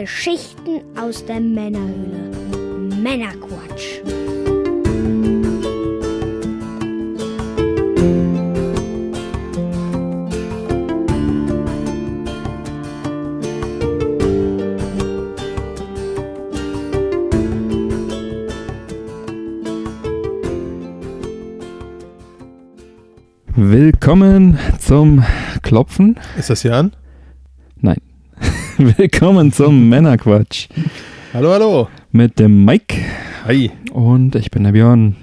[0.00, 2.30] Geschichten aus der Männerhöhle.
[3.02, 4.02] Männerquatsch.
[23.54, 25.24] Willkommen zum
[25.62, 26.20] Klopfen.
[26.36, 26.92] Ist das hier an?
[28.98, 30.68] Willkommen zum Männerquatsch
[31.32, 31.88] Hallo, hallo.
[32.12, 32.96] mit dem Mike
[33.44, 33.70] Hi.
[33.92, 35.16] und ich bin der Björn.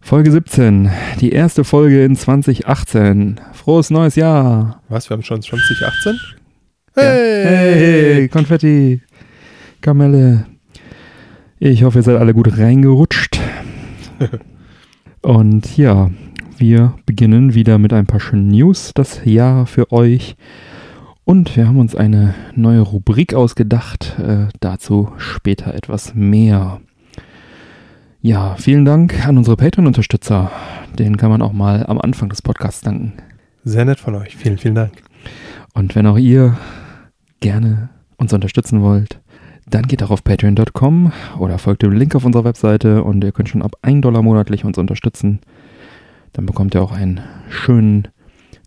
[0.00, 3.40] Folge 17, die erste Folge in 2018.
[3.52, 4.82] Frohes neues Jahr.
[4.88, 6.18] Was, wir haben schon 2018?
[6.96, 7.02] Ja.
[7.02, 7.44] Hey!
[8.14, 9.02] Hey, Konfetti,
[9.80, 10.46] Kamelle.
[11.58, 13.38] Ich hoffe, ihr seid alle gut reingerutscht.
[15.22, 16.10] Und ja,
[16.56, 18.92] wir beginnen wieder mit ein paar schönen News.
[18.94, 20.36] Das Jahr für euch.
[21.30, 24.18] Und wir haben uns eine neue Rubrik ausgedacht.
[24.18, 26.80] Äh, dazu später etwas mehr.
[28.20, 30.50] Ja, vielen Dank an unsere Patreon-Unterstützer.
[30.98, 33.12] Den kann man auch mal am Anfang des Podcasts danken.
[33.62, 34.36] Sehr nett von euch.
[34.36, 35.04] Vielen, vielen Dank.
[35.72, 36.58] Und wenn auch ihr
[37.38, 39.20] gerne uns unterstützen wollt,
[39.68, 43.50] dann geht auch auf patreon.com oder folgt dem Link auf unserer Webseite und ihr könnt
[43.50, 45.38] schon ab 1 Dollar monatlich uns unterstützen.
[46.32, 48.08] Dann bekommt ihr auch einen schönen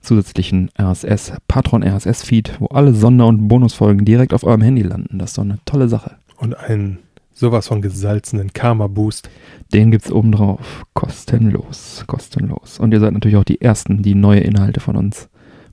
[0.03, 5.17] zusätzlichen RSS, Patron RSS Feed, wo alle Sonder- und Bonusfolgen direkt auf eurem Handy landen.
[5.17, 6.17] Das ist doch eine tolle Sache.
[6.37, 6.99] Und einen
[7.33, 9.29] sowas von gesalzenen Karma-Boost.
[9.73, 10.85] Den gibt's obendrauf.
[10.93, 12.03] Kostenlos.
[12.07, 12.79] Kostenlos.
[12.79, 15.29] Und ihr seid natürlich auch die Ersten, die neue Inhalte von uns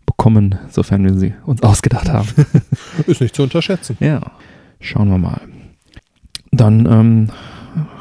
[0.07, 2.29] bekommen, sofern wir sie uns ausgedacht haben.
[3.07, 3.97] Ist nicht zu unterschätzen.
[4.01, 4.33] Ja,
[4.81, 5.41] schauen wir mal.
[6.53, 7.31] Dann ähm,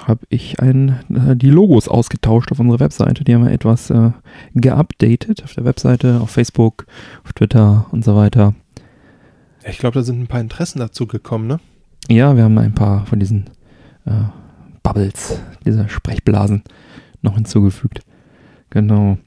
[0.08, 3.24] habe ich ein, äh, die Logos ausgetauscht auf unserer Webseite.
[3.24, 4.12] Die haben wir etwas äh,
[4.56, 6.86] geupdatet auf der Webseite, auf Facebook,
[7.24, 8.54] auf Twitter und so weiter.
[9.66, 11.60] Ich glaube, da sind ein paar Interessen dazu gekommen, ne?
[12.10, 13.50] Ja, wir haben ein paar von diesen
[14.06, 14.12] äh,
[14.82, 16.64] Bubbles, dieser Sprechblasen
[17.22, 18.02] noch hinzugefügt.
[18.70, 19.18] Genau.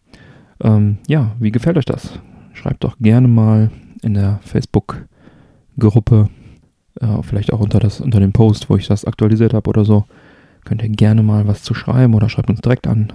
[0.60, 2.18] Ähm, ja, wie gefällt euch das?
[2.54, 3.70] Schreibt doch gerne mal
[4.02, 6.28] in der Facebook-Gruppe,
[7.00, 10.04] äh, vielleicht auch unter, das, unter dem Post, wo ich das aktualisiert habe oder so.
[10.64, 13.12] Könnt ihr gerne mal was zu schreiben oder schreibt uns direkt an.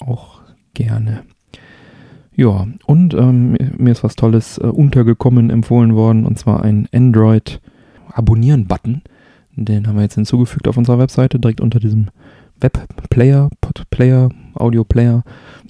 [0.00, 0.40] Auch
[0.74, 1.22] gerne.
[2.34, 7.60] Ja, und ähm, mir ist was Tolles äh, untergekommen, empfohlen worden, und zwar ein Android
[8.12, 9.02] Abonnieren-Button.
[9.54, 12.08] Den haben wir jetzt hinzugefügt auf unserer Webseite, direkt unter diesem
[12.58, 15.24] Webplayer, Podplayer, Audio-Player,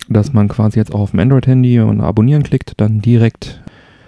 [0.09, 3.61] dass man quasi jetzt auch auf dem Android-Handy und Abonnieren klickt, dann direkt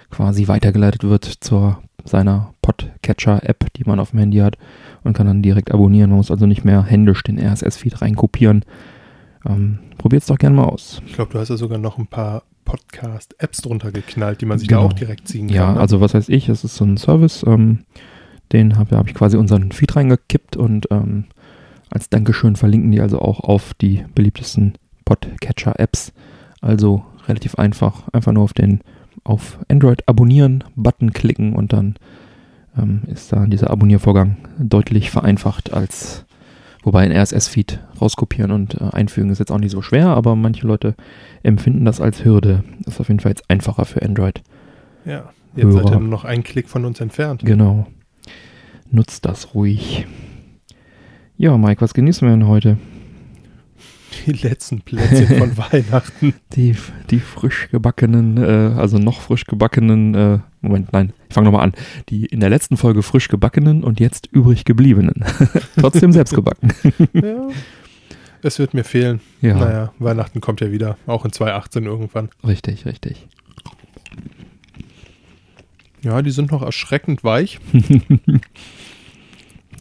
[0.09, 4.57] quasi weitergeleitet wird zur seiner Podcatcher-App, die man auf dem Handy hat
[5.05, 6.09] und kann dann direkt abonnieren.
[6.09, 8.65] Man muss also nicht mehr händisch den RSS-Feed reinkopieren.
[9.45, 11.01] Ähm, Probiert es doch gerne mal aus.
[11.05, 14.67] Ich glaube, du hast ja sogar noch ein paar Podcast-Apps drunter geknallt, die man sich
[14.67, 14.81] Genau.
[14.81, 15.75] da auch direkt ziehen Ja, kann.
[15.75, 15.79] ne?
[15.81, 17.79] also was weiß ich, es ist so ein Service, ähm,
[18.51, 21.25] den habe hab ich quasi unseren Feed reingekippt und ähm,
[21.89, 24.73] als Dankeschön verlinken die also auch auf die beliebtesten
[25.05, 26.11] Podcatcher-Apps.
[26.61, 28.81] Also relativ einfach, einfach nur auf den
[29.23, 31.95] auf Android abonnieren Button klicken und dann
[32.77, 36.25] ähm, ist da dieser Abonniervorgang deutlich vereinfacht als
[36.83, 40.67] wobei ein RSS-Feed rauskopieren und äh, einfügen ist jetzt auch nicht so schwer, aber manche
[40.67, 40.95] Leute
[41.43, 42.63] empfinden das als Hürde.
[42.83, 44.41] Das ist auf jeden Fall jetzt einfacher für Android.
[45.03, 45.93] ja, jetzt seid Hörer.
[45.93, 47.41] ihr nur noch einen Klick von uns entfernt.
[47.43, 47.87] Genau.
[48.91, 50.05] Nutzt das ruhig.
[51.37, 52.77] Ja, Mike, was genießen wir denn heute?
[54.25, 56.33] Die letzten Plätzchen von Weihnachten.
[56.53, 56.75] Die,
[57.09, 61.73] die frisch gebackenen, äh, also noch frisch gebackenen, äh, Moment, nein, ich fange nochmal an.
[62.09, 65.23] Die in der letzten Folge frisch gebackenen und jetzt übrig gebliebenen.
[65.79, 66.69] Trotzdem selbst gebacken.
[67.13, 67.47] ja.
[68.41, 69.21] Es wird mir fehlen.
[69.41, 70.97] Ja, Naja, Weihnachten kommt ja wieder.
[71.07, 72.29] Auch in 2018 irgendwann.
[72.45, 73.27] richtig, richtig.
[76.03, 77.59] Ja, die sind noch erschreckend weich.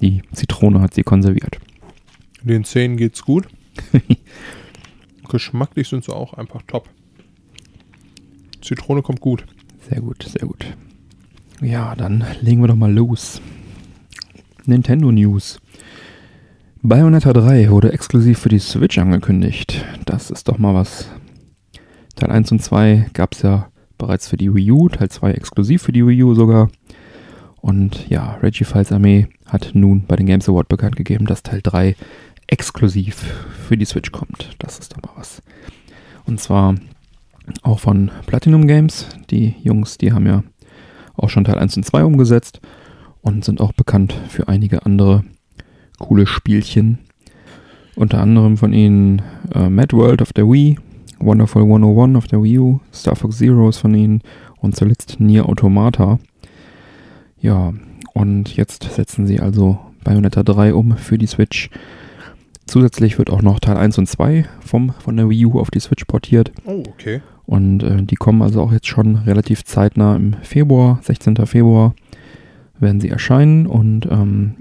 [0.00, 1.60] Die Zitrone hat sie konserviert.
[2.43, 3.47] Den Zähnen geht's gut.
[5.29, 6.89] Geschmacklich sind sie auch einfach top.
[8.61, 9.45] Zitrone kommt gut.
[9.89, 10.66] Sehr gut, sehr gut.
[11.60, 13.41] Ja, dann legen wir doch mal los.
[14.66, 15.60] Nintendo News.
[16.83, 19.84] Bayonetta 3 wurde exklusiv für die Switch angekündigt.
[20.04, 21.10] Das ist doch mal was.
[22.16, 25.83] Teil 1 und 2 gab es ja bereits für die Wii U, Teil 2 exklusiv
[25.83, 26.71] für die Wii U sogar.
[27.57, 31.60] Und ja, Reggie Files Armee hat nun bei den Games Award bekannt gegeben, dass Teil
[31.63, 31.97] 3
[32.47, 33.17] exklusiv
[33.67, 34.51] für die Switch kommt.
[34.59, 35.43] Das ist doch mal was.
[36.27, 36.75] Und zwar
[37.63, 39.07] auch von Platinum Games.
[39.31, 40.43] Die Jungs, die haben ja
[41.17, 42.61] auch schon Teil 1 und 2 umgesetzt
[43.23, 45.25] und sind auch bekannt für einige andere
[45.99, 46.99] coole Spielchen.
[47.97, 49.23] Unter anderem von ihnen
[49.55, 50.79] äh, Mad World auf der Wii,
[51.21, 54.21] Wonderful 101 auf der Wii U, Star Fox Zero ist von ihnen
[54.59, 56.19] und zuletzt Nier Automata.
[57.41, 57.73] Ja,
[58.15, 61.71] Und jetzt setzen sie also Bayonetta 3 um für die Switch.
[62.66, 65.81] Zusätzlich wird auch noch Teil 1 und 2 vom, von der Wii U auf die
[65.81, 66.53] Switch portiert.
[66.65, 67.21] Oh, okay.
[67.47, 71.37] Und äh, die kommen also auch jetzt schon relativ zeitnah im Februar, 16.
[71.47, 71.95] Februar
[72.78, 74.55] werden sie erscheinen und ähm,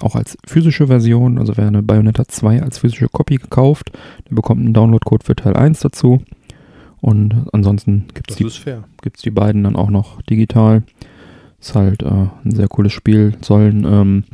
[0.00, 3.90] auch als physische Version, also wer eine Bayonetta 2 als physische Copy gekauft,
[4.28, 6.22] der bekommt einen Download-Code für Teil 1 dazu.
[7.00, 8.48] Und ansonsten gibt es die,
[9.02, 10.84] gibt's die beiden dann auch noch digital.
[11.60, 14.24] Ist halt äh, ein sehr cooles Spiel, sollen ähm,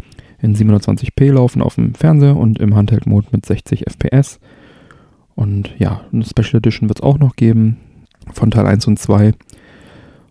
[0.41, 4.39] in 720p laufen auf dem Fernseher und im Handheld-Mode mit 60 FPS.
[5.35, 7.79] Und ja, eine Special Edition wird es auch noch geben
[8.33, 9.33] von Teil 1 und 2.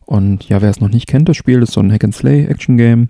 [0.05, 3.09] Und ja, wer es noch nicht kennt, das Spiel ist so ein Hack-and-Slay-Action-Game.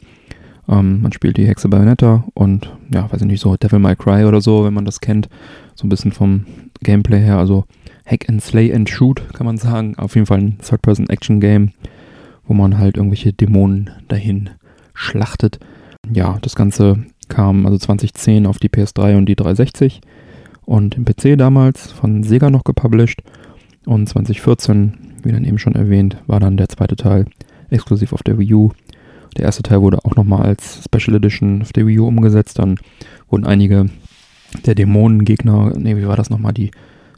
[0.68, 4.26] Ähm, man spielt die Hexe Bayonetta und ja, weiß ich nicht, so Devil May Cry
[4.26, 5.30] oder so, wenn man das kennt.
[5.76, 6.46] So ein bisschen vom
[6.82, 7.66] Gameplay her, also
[8.06, 9.96] Hack and Slay and Shoot, kann man sagen.
[9.98, 11.72] Auf jeden Fall ein Third-Person-Action-Game,
[12.48, 14.50] wo man halt irgendwelche Dämonen dahin
[14.94, 15.60] schlachtet.
[16.14, 20.02] Ja, das Ganze kam also 2010 auf die PS3 und die 360
[20.66, 23.24] und im PC damals von Sega noch gepublished.
[23.86, 24.94] Und 2014,
[25.24, 27.26] wie dann eben schon erwähnt, war dann der zweite Teil
[27.70, 28.72] exklusiv auf der Wii U.
[29.38, 32.60] Der erste Teil wurde auch nochmal als Special Edition auf der Wii U umgesetzt.
[32.60, 32.78] Dann
[33.30, 33.86] wurden einige
[34.66, 36.72] der Dämonengegner, nee, wie war das nochmal, die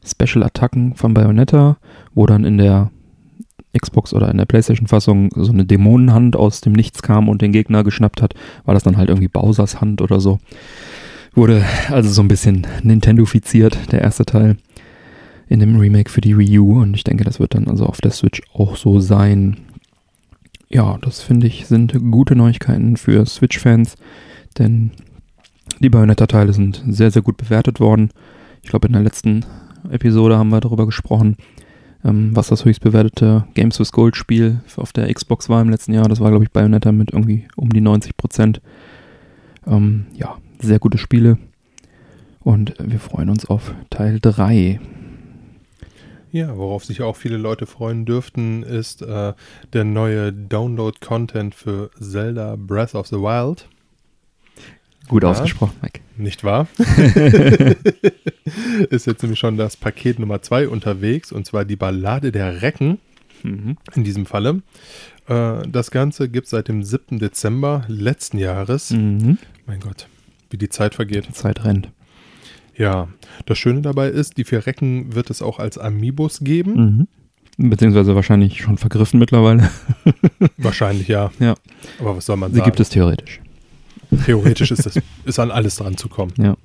[0.05, 1.77] Special-Attacken von Bayonetta,
[2.13, 2.91] wo dann in der
[3.77, 7.83] Xbox oder in der PlayStation-Fassung so eine Dämonenhand aus dem Nichts kam und den Gegner
[7.83, 8.33] geschnappt hat,
[8.65, 10.39] war das dann halt irgendwie Bowsers Hand oder so.
[11.35, 14.57] Wurde also so ein bisschen Nintendo-fiziert, der erste Teil
[15.47, 18.01] in dem Remake für die Wii U und ich denke, das wird dann also auf
[18.01, 19.57] der Switch auch so sein.
[20.69, 23.95] Ja, das finde ich sind gute Neuigkeiten für Switch-Fans,
[24.57, 24.91] denn
[25.79, 28.09] die Bayonetta-Teile sind sehr, sehr gut bewertet worden.
[28.61, 29.45] Ich glaube, in der letzten
[29.89, 31.37] Episode haben wir darüber gesprochen,
[32.03, 35.93] ähm, was das höchst bewertete Games with Gold Spiel auf der Xbox war im letzten
[35.93, 36.07] Jahr.
[36.07, 38.61] Das war, glaube ich, Bayonetta mit irgendwie um die 90 Prozent.
[39.67, 41.37] Ähm, ja, sehr gute Spiele.
[42.41, 44.79] Und wir freuen uns auf Teil 3.
[46.31, 49.33] Ja, worauf sich auch viele Leute freuen dürften, ist äh,
[49.73, 53.67] der neue Download-Content für Zelda Breath of the Wild.
[55.07, 55.31] Gut Ja.
[55.31, 56.01] ausgesprochen, Mike.
[56.19, 56.67] Nicht wahr?
[58.89, 62.99] ist jetzt nämlich schon das Paket Nummer 2 unterwegs, und zwar die Ballade der Recken
[63.41, 63.77] Mhm.
[63.95, 64.61] in diesem Falle.
[65.29, 67.19] Äh, das Ganze gibt es seit dem 7.
[67.19, 68.91] Dezember letzten Jahres.
[68.91, 69.37] Mhm.
[69.65, 70.07] Mein Gott,
[70.49, 71.25] wie die Zeit vergeht.
[71.29, 71.89] Die Zeit rennt.
[72.75, 73.07] Ja,
[73.45, 77.07] das Schöne dabei ist, die vier Recken wird es auch als Amiibos geben.
[77.57, 77.69] Mhm.
[77.69, 79.69] Beziehungsweise wahrscheinlich schon vergriffen mittlerweile.
[80.57, 81.31] Wahrscheinlich ja.
[81.39, 81.55] Ja.
[82.01, 82.69] Aber was soll man Sie sagen?
[82.69, 83.39] gibt es theoretisch.
[84.25, 86.33] Theoretisch ist, das, ist an alles dran zu kommen.
[86.37, 86.57] Ja.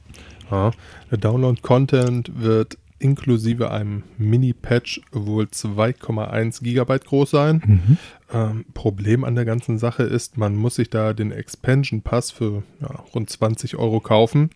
[0.50, 0.72] Ja.
[1.10, 7.62] Der Download-Content wird inklusive einem Mini-Patch wohl 2,1 Gigabyte groß sein.
[7.64, 7.98] Mhm.
[8.32, 12.62] Ähm, Problem an der ganzen Sache ist, man muss sich da den Expansion Pass für
[12.80, 14.50] ja, rund 20 Euro kaufen,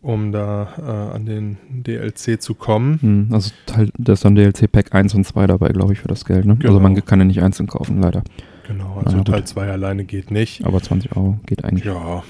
[0.00, 2.98] um da äh, an den DLC zu kommen.
[3.02, 3.34] Mhm.
[3.34, 6.24] Also Teil, da ist dann DLC Pack 1 und 2 dabei, glaube ich, für das
[6.24, 6.44] Geld.
[6.44, 6.56] Ne?
[6.56, 6.68] Genau.
[6.68, 8.22] Also man kann ja nicht einzeln kaufen, leider.
[8.72, 9.26] Genau, Na also ja, gut.
[9.28, 10.64] Teil 2 alleine geht nicht.
[10.64, 11.84] Aber 20 Euro geht eigentlich.
[11.84, 12.22] Ja,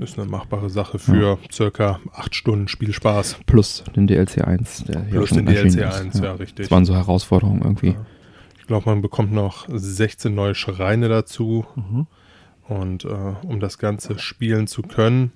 [0.00, 3.38] ist eine machbare Sache für circa 8 Stunden Spielspaß.
[3.46, 5.78] Plus den DLC 1, der Plus den DLC ist.
[5.78, 6.66] 1, ja, richtig.
[6.66, 7.90] Das waren so Herausforderungen irgendwie.
[7.90, 8.06] Ja.
[8.58, 11.66] Ich glaube, man bekommt noch 16 neue Schreine dazu.
[11.74, 12.06] Mhm.
[12.68, 13.08] Und äh,
[13.42, 15.32] um das Ganze spielen zu können,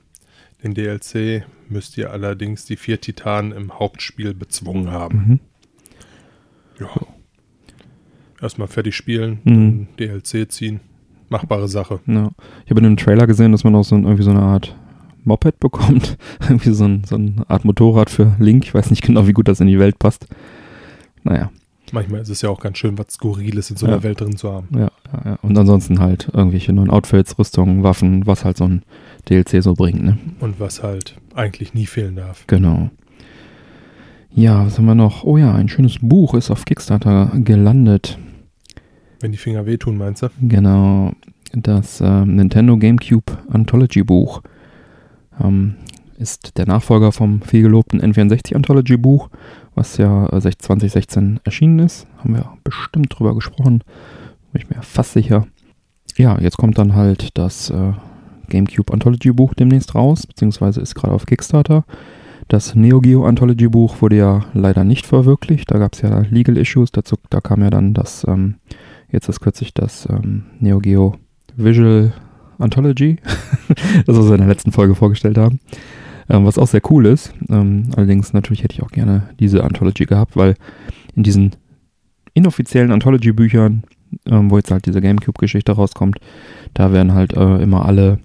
[0.62, 5.18] den DLC, müsst ihr allerdings die vier Titanen im Hauptspiel bezwungen haben.
[5.18, 5.40] Mhm.
[6.78, 6.90] Ja.
[8.44, 9.86] Erstmal fertig spielen, Mhm.
[9.98, 10.80] DLC ziehen.
[11.30, 11.98] Machbare Sache.
[12.06, 12.30] Ja.
[12.64, 14.76] Ich habe in dem Trailer gesehen, dass man auch so irgendwie so eine Art
[15.24, 16.16] Moped bekommt.
[16.42, 18.64] irgendwie so, ein, so eine Art Motorrad für Link.
[18.64, 20.26] Ich weiß nicht genau, wie gut das in die Welt passt.
[21.22, 21.50] Naja,
[21.92, 24.02] Manchmal ist es ja auch ganz schön, was Skurriles in so einer Ja.
[24.02, 24.68] Welt drin zu haben.
[24.72, 25.38] ja, ja, ja.
[25.42, 28.82] Und ansonsten halt irgendwelche neuen Outfits, Rüstungen, Waffen, was halt so ein
[29.28, 30.18] DLC so bringt, ne?
[30.40, 32.46] Und was halt eigentlich nie fehlen darf.
[32.46, 32.90] Genau.
[34.34, 35.24] Ja, was haben wir noch?
[35.24, 38.18] Oh ja, ein schönes Buch ist auf Kickstarter gelandet.
[39.24, 40.28] Wenn die Finger wehtun, meinst du?
[40.42, 41.12] Genau,
[41.54, 44.42] das ähm, Nintendo GameCube Anthology Buch
[45.42, 45.76] ähm,
[46.18, 49.30] ist der Nachfolger vom vielgelobten N64 Anthology Buch,
[49.74, 52.06] was ja äh, 2016 erschienen ist.
[52.18, 53.82] Haben wir bestimmt drüber gesprochen,
[54.52, 55.46] bin ich mir fast sicher.
[56.18, 57.92] Ja, jetzt kommt dann halt das äh,
[58.50, 61.86] GameCube Anthology Buch demnächst raus, beziehungsweise ist gerade auf Kickstarter.
[62.48, 65.70] Das Neo Geo Anthology Buch wurde ja leider nicht verwirklicht.
[65.70, 66.92] Da gab es ja Legal Issues.
[66.92, 68.56] Dazu, da kam ja dann das, ähm,
[69.14, 71.16] jetzt ist kürzlich das ähm, Neo Geo
[71.56, 72.12] Visual
[72.58, 73.16] Anthology,
[74.06, 75.60] das wir in der letzten Folge vorgestellt haben.
[76.28, 77.32] Ähm, was auch sehr cool ist.
[77.48, 80.54] Ähm, allerdings natürlich hätte ich auch gerne diese Anthology gehabt, weil
[81.14, 81.56] in diesen
[82.34, 83.84] inoffiziellen Anthology-Büchern
[84.26, 86.18] ähm, wo jetzt halt diese GameCube-Geschichte rauskommt.
[86.72, 88.18] Da werden halt äh, immer alle,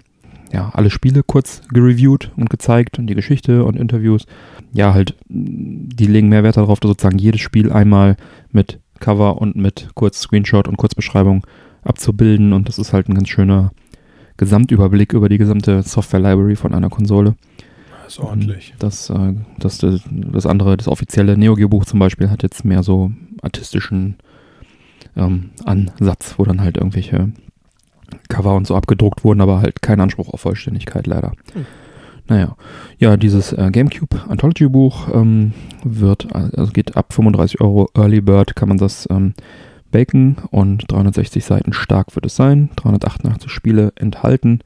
[0.52, 4.26] ja, alle Spiele kurz gereviewt und gezeigt und die Geschichte und Interviews.
[4.72, 8.16] Ja, halt, die legen mehr Wert darauf, dass sozusagen jedes Spiel einmal
[8.52, 11.46] mit Cover und mit kurz Screenshot und Kurzbeschreibung
[11.82, 13.72] abzubilden und das ist halt ein ganz schöner
[14.36, 17.34] Gesamtüberblick über die gesamte Software-Library von einer Konsole.
[18.04, 18.74] Das ist ordentlich.
[18.78, 22.64] Das, äh, das, das, das andere, das offizielle Neo Geo Buch zum Beispiel, hat jetzt
[22.64, 24.16] mehr so artistischen
[25.16, 27.32] ähm, Ansatz, wo dann halt irgendwelche
[28.28, 31.32] Cover und so abgedruckt wurden, aber halt kein Anspruch auf Vollständigkeit leider.
[31.52, 31.66] Hm.
[32.30, 32.54] Naja,
[33.00, 38.54] ja, dieses äh, GameCube Anthology Buch ähm, wird, also geht ab 35 Euro Early Bird,
[38.54, 39.34] kann man das ähm,
[39.90, 44.60] baken und 360 Seiten stark wird es sein, 388 Spiele enthalten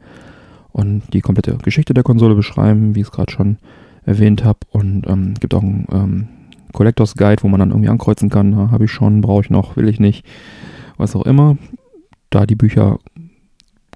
[0.73, 3.57] und die komplette Geschichte der Konsole beschreiben, wie ich es gerade schon
[4.05, 6.29] erwähnt habe und ähm, gibt auch einen ähm,
[6.75, 9.89] Collectors Guide, wo man dann irgendwie ankreuzen kann, habe ich schon, brauche ich noch, will
[9.89, 10.27] ich nicht,
[10.99, 11.57] was auch immer.
[12.29, 12.99] Da die Bücher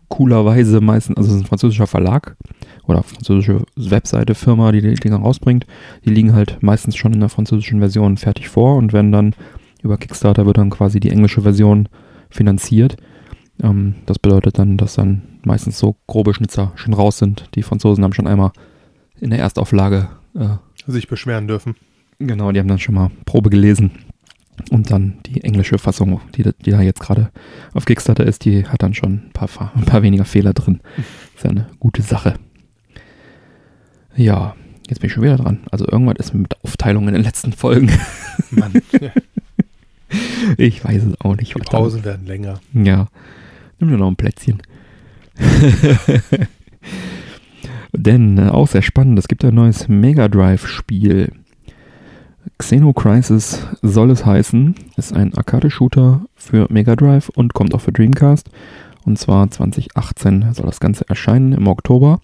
[0.09, 2.35] coolerweise meistens, also es ist ein französischer Verlag
[2.89, 5.67] oder französische Webseite, Firma, die die Dinger rausbringt,
[6.05, 9.35] die liegen halt meistens schon in der französischen Version fertig vor und wenn dann
[9.83, 11.89] über Kickstarter wird dann quasi die englische Version
[12.31, 12.97] finanziert.
[13.63, 17.49] Ähm, das bedeutet dann, dass dann meistens so grobe Schnitzer schon raus sind.
[17.55, 18.53] Die Franzosen haben schon einmal
[19.21, 21.77] in der Erstauflage äh, sich beschweren dürfen.
[22.19, 23.93] Genau, die haben dann schon mal Probe gelesen.
[24.71, 27.31] Und dann die englische Fassung, die, die da jetzt gerade
[27.75, 30.81] auf Kickstarter ist, die hat dann schon ein paar, ein paar weniger Fehler drin.
[31.37, 32.35] ist ja eine gute Sache.
[34.19, 34.57] Ja,
[34.89, 35.61] jetzt bin ich schon wieder dran.
[35.71, 37.89] Also irgendwas ist mit Aufteilung in den letzten Folgen.
[38.51, 38.73] Mann.
[40.57, 41.55] ich weiß es auch nicht.
[41.55, 42.59] Die Pausen werden länger.
[42.73, 43.07] Ja.
[43.79, 44.61] Nimm dir noch ein Plätzchen.
[47.93, 51.31] Denn äh, auch sehr spannend, es gibt ein neues Mega Drive-Spiel.
[52.59, 58.51] Xenocrisis soll es heißen, ist ein Arcade-Shooter für Mega Drive und kommt auch für Dreamcast.
[59.05, 62.21] Und zwar 2018 soll das Ganze erscheinen im Oktober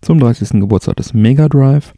[0.00, 0.60] zum 30.
[0.60, 1.94] Geburtstag des Mega Drive.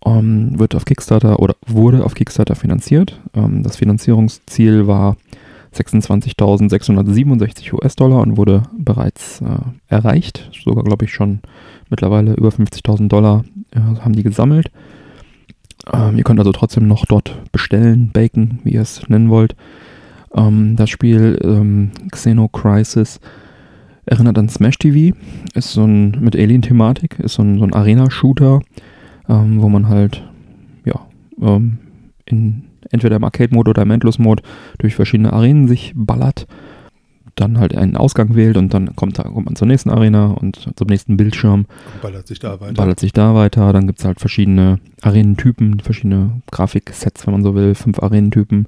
[0.00, 3.20] Um, ähm, wird auf Kickstarter oder wurde auf Kickstarter finanziert.
[3.32, 5.16] Um, ähm, das Finanzierungsziel war
[5.74, 10.50] 26.667 US-Dollar und wurde bereits äh, erreicht.
[10.62, 11.40] Sogar, glaube ich, schon
[11.90, 14.70] mittlerweile über 50.000 Dollar äh, haben die gesammelt.
[15.92, 19.56] Ähm, ihr könnt also trotzdem noch dort bestellen, baken, wie ihr es nennen wollt.
[20.34, 23.20] Ähm, das Spiel ähm, Xeno Crisis
[24.06, 25.16] erinnert an Smash TV,
[25.54, 28.60] ist so ein mit Alien-Thematik, ist so ein, so ein Arena-Shooter,
[29.28, 30.22] ähm, wo man halt
[30.84, 31.00] ja
[31.40, 31.78] ähm,
[32.26, 34.42] in entweder im Arcade-Mode oder im Endlos-Mode
[34.78, 36.46] durch verschiedene Arenen sich ballert
[37.36, 40.86] dann halt einen Ausgang wählt und dann kommt, kommt man zur nächsten Arena und zum
[40.86, 41.66] nächsten Bildschirm.
[42.00, 42.74] Ballert sich da weiter.
[42.74, 43.72] Ballert sich da weiter.
[43.72, 47.74] Dann gibt es halt verschiedene Arenentypen, verschiedene Grafiksets, wenn man so will.
[47.74, 48.66] Fünf Arenentypen,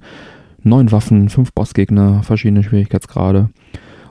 [0.62, 3.50] neun Waffen, fünf Bossgegner, verschiedene Schwierigkeitsgrade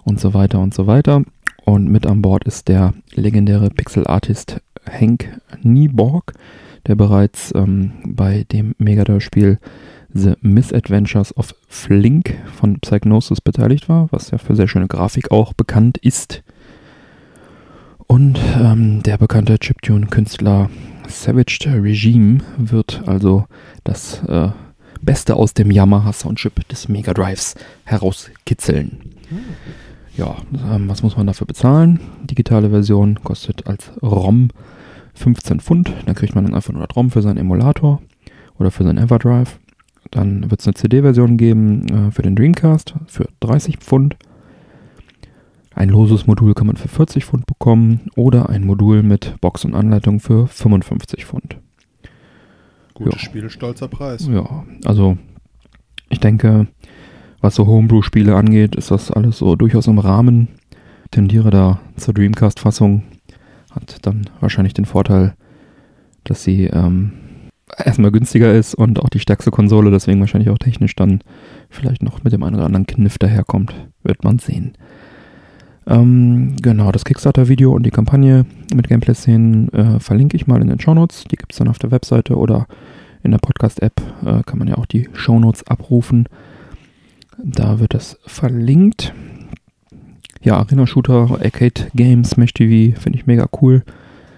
[0.05, 1.23] und so weiter und so weiter.
[1.65, 6.33] Und mit an Bord ist der legendäre Pixel-Artist Hank Nieborg,
[6.85, 9.59] der bereits ähm, bei dem Megadrive-Spiel
[10.13, 15.53] The Misadventures of Flink von Psygnosis beteiligt war, was ja für sehr schöne Grafik auch
[15.53, 16.43] bekannt ist.
[18.07, 20.69] Und ähm, der bekannte Chiptune-Künstler
[21.07, 23.45] Savaged Regime wird also
[23.83, 24.49] das äh,
[25.01, 29.15] Beste aus dem Yamaha Soundchip des Mega Drives herauskitzeln.
[30.17, 30.37] Ja,
[30.71, 31.99] ähm, was muss man dafür bezahlen?
[32.23, 34.49] Digitale Version kostet als ROM
[35.13, 35.93] 15 Pfund.
[36.05, 38.01] Da kriegt man dann einfach nur das ROM für seinen Emulator
[38.57, 39.59] oder für seinen Everdrive.
[40.11, 44.15] Dann wird es eine CD-Version geben äh, für den Dreamcast für 30 Pfund.
[45.73, 49.75] Ein loses Modul kann man für 40 Pfund bekommen oder ein Modul mit Box und
[49.75, 51.57] Anleitung für 55 Pfund.
[52.93, 53.19] Gutes ja.
[53.19, 54.29] Spiel, stolzer Preis.
[54.31, 55.17] Ja, also
[56.09, 56.67] ich denke,
[57.45, 60.47] was so Homebrew-Spiele angeht, ist das alles so durchaus im Rahmen.
[61.11, 63.03] Tendiere da zur Dreamcast-Fassung.
[63.69, 65.35] Hat dann wahrscheinlich den Vorteil,
[66.23, 67.11] dass sie ähm,
[67.77, 71.21] erstmal günstiger ist und auch die stärkste Konsole, deswegen wahrscheinlich auch technisch dann
[71.69, 74.73] vielleicht noch mit dem einen oder anderen Kniff daherkommt, wird man sehen.
[75.85, 80.79] Ähm, genau, das Kickstarter-Video und die Kampagne mit Gameplay-Szenen äh, verlinke ich mal in den
[80.79, 81.25] Shownotes.
[81.25, 82.65] Die gibt es dann auf der Webseite oder
[83.21, 86.27] in der Podcast-App äh, kann man ja auch die Shownotes abrufen.
[87.43, 89.13] Da wird das verlinkt.
[90.41, 93.83] Ja, Arena-Shooter, Arcade-Games, Smash TV finde ich mega cool.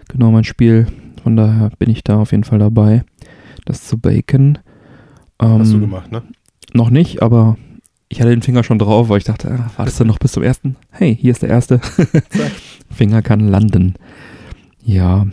[0.08, 0.88] Genau mein Spiel.
[1.22, 3.04] Von daher bin ich da auf jeden Fall dabei
[3.68, 4.60] das zu baken.
[5.40, 6.24] Ähm, Hast du gemacht, ne?
[6.74, 7.58] Noch nicht, aber
[8.10, 10.44] ich hatte den Finger schon drauf, weil ich dachte, ah, wartest du noch bis zum
[10.44, 10.76] ersten?
[10.92, 11.80] Hey, hier ist der erste.
[12.90, 13.96] Finger kann landen.
[14.84, 15.28] Ja,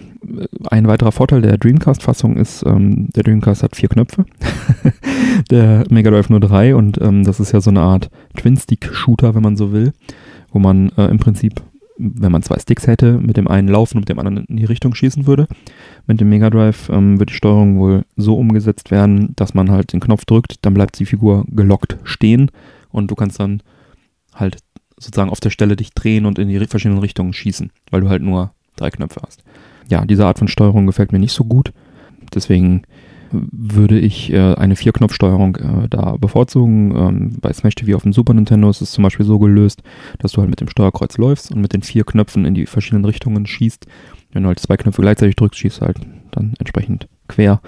[0.70, 4.24] ein weiterer Vorteil der Dreamcast-Fassung ist, ähm, der Dreamcast hat vier Knöpfe,
[5.50, 9.42] der Mega Drive nur drei und ähm, das ist ja so eine Art Twin-Stick-Shooter, wenn
[9.42, 9.92] man so will,
[10.50, 11.62] wo man äh, im Prinzip,
[11.96, 14.64] wenn man zwei Sticks hätte, mit dem einen laufen und mit dem anderen in die
[14.64, 15.46] Richtung schießen würde.
[16.06, 19.92] Mit dem Mega Drive ähm, wird die Steuerung wohl so umgesetzt werden, dass man halt
[19.92, 22.50] den Knopf drückt, dann bleibt die Figur gelockt stehen
[22.90, 23.62] und du kannst dann
[24.34, 24.58] halt
[24.98, 28.22] sozusagen auf der Stelle dich drehen und in die verschiedenen Richtungen schießen, weil du halt
[28.22, 29.42] nur drei Knöpfe hast.
[29.88, 31.72] Ja, diese Art von Steuerung gefällt mir nicht so gut.
[32.34, 32.82] Deswegen
[33.30, 36.94] würde ich äh, eine Vierknopfsteuerung äh, da bevorzugen.
[36.96, 39.82] Ähm, bei Smash TV auf dem Super Nintendo ist es zum Beispiel so gelöst,
[40.18, 43.04] dass du halt mit dem Steuerkreuz läufst und mit den vier Knöpfen in die verschiedenen
[43.04, 43.86] Richtungen schießt.
[44.32, 45.98] Wenn du halt zwei Knöpfe gleichzeitig drückst, schießt halt
[46.30, 47.60] dann entsprechend quer.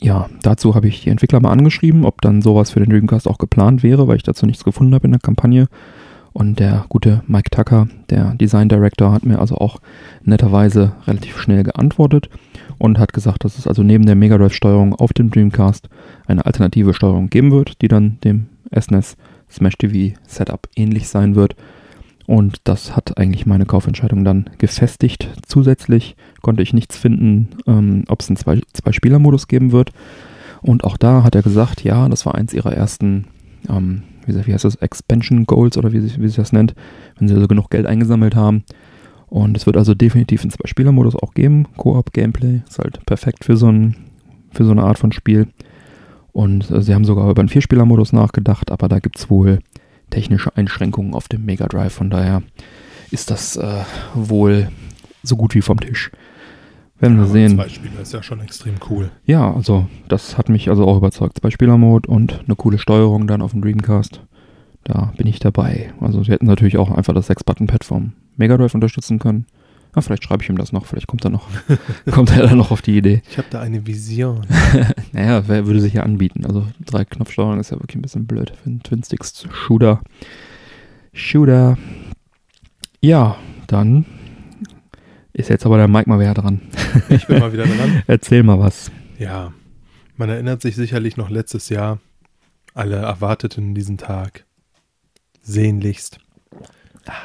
[0.00, 3.38] Ja, dazu habe ich die Entwickler mal angeschrieben, ob dann sowas für den Dreamcast auch
[3.38, 5.68] geplant wäre, weil ich dazu nichts gefunden habe in der Kampagne.
[6.34, 9.78] Und der gute Mike Tucker, der Design Director, hat mir also auch
[10.24, 12.28] netterweise relativ schnell geantwortet
[12.76, 15.88] und hat gesagt, dass es also neben der Mega Drive-Steuerung auf dem Dreamcast
[16.26, 19.16] eine alternative Steuerung geben wird, die dann dem SNES
[19.48, 21.54] Smash TV Setup ähnlich sein wird.
[22.26, 25.28] Und das hat eigentlich meine Kaufentscheidung dann gefestigt.
[25.46, 29.92] Zusätzlich konnte ich nichts finden, ähm, ob es einen Zwei-Spieler-Modus zwei geben wird.
[30.62, 33.26] Und auch da hat er gesagt, ja, das war eins ihrer ersten
[33.68, 36.74] ähm, wie, heißt das, Expansion Goals oder wie, wie sich das nennt,
[37.18, 38.64] wenn sie also genug Geld eingesammelt haben.
[39.26, 41.66] Und es wird also definitiv einen Zwei-Spieler-Modus auch geben.
[41.76, 43.96] Koop-Gameplay ist halt perfekt für so, ein,
[44.52, 45.48] für so eine Art von Spiel.
[46.32, 49.60] Und äh, sie haben sogar über einen Vierspieler-Modus nachgedacht, aber da gibt es wohl
[50.10, 51.94] technische Einschränkungen auf dem Mega Drive.
[51.94, 52.42] Von daher
[53.10, 53.82] ist das äh,
[54.14, 54.68] wohl
[55.22, 56.10] so gut wie vom Tisch.
[57.04, 57.56] Werden wir sehen.
[57.56, 59.10] Zwei Spieler ist ja schon extrem cool.
[59.26, 61.38] Ja, also das hat mich also auch überzeugt.
[61.38, 64.22] Zwei Spieler-Mode und eine coole Steuerung dann auf dem Dreamcast.
[64.84, 65.92] Da bin ich dabei.
[66.00, 69.44] Also sie hätten natürlich auch einfach das 6-Button-Pad vom Mega Drive unterstützen können.
[69.94, 71.46] Ja, vielleicht schreibe ich ihm das noch, vielleicht kommt er noch,
[72.10, 73.20] kommt er dann noch auf die Idee.
[73.30, 74.46] Ich habe da eine Vision.
[75.12, 76.46] naja, wer würde sich ja anbieten.
[76.46, 80.00] Also drei Knopfsteuerung ist ja wirklich ein bisschen blöd für einen Twin Sticks Shooter.
[81.12, 81.76] Shooter.
[83.02, 84.06] Ja, dann
[85.34, 86.60] ist jetzt aber der Mike mal wieder dran.
[87.08, 88.02] Ich bin mal wieder dran.
[88.06, 88.90] Erzähl mal was.
[89.18, 89.52] Ja,
[90.16, 91.98] man erinnert sich sicherlich noch letztes Jahr.
[92.72, 94.46] Alle erwarteten diesen Tag
[95.42, 96.18] sehnlichst.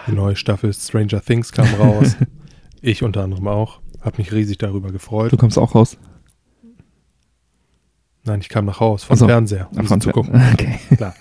[0.07, 2.17] Die neue Staffel Stranger Things kam raus.
[2.81, 3.79] ich unter anderem auch.
[4.01, 5.31] Hab mich riesig darüber gefreut.
[5.31, 5.97] Du kommst auch raus?
[8.25, 9.27] Nein, ich kam nach Haus vom so.
[9.27, 10.41] Fernseher, um Ach, zu gucken.
[10.53, 10.79] Okay.
[10.95, 11.15] Klar.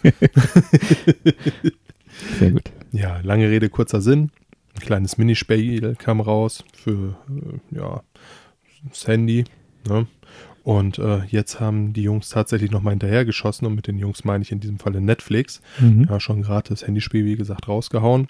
[2.39, 2.71] Sehr gut.
[2.93, 4.31] Ja, lange Rede, kurzer Sinn.
[4.79, 8.03] Ein kleines Minispiel kam raus für äh, ja,
[8.89, 9.45] das Handy.
[9.89, 10.07] Ne?
[10.63, 14.53] Und äh, jetzt haben die Jungs tatsächlich nochmal hinterhergeschossen und mit den Jungs meine ich
[14.53, 15.61] in diesem Falle Netflix.
[15.81, 16.07] Mhm.
[16.09, 18.29] Ja, schon gerade das Handyspiel, wie gesagt, rausgehauen.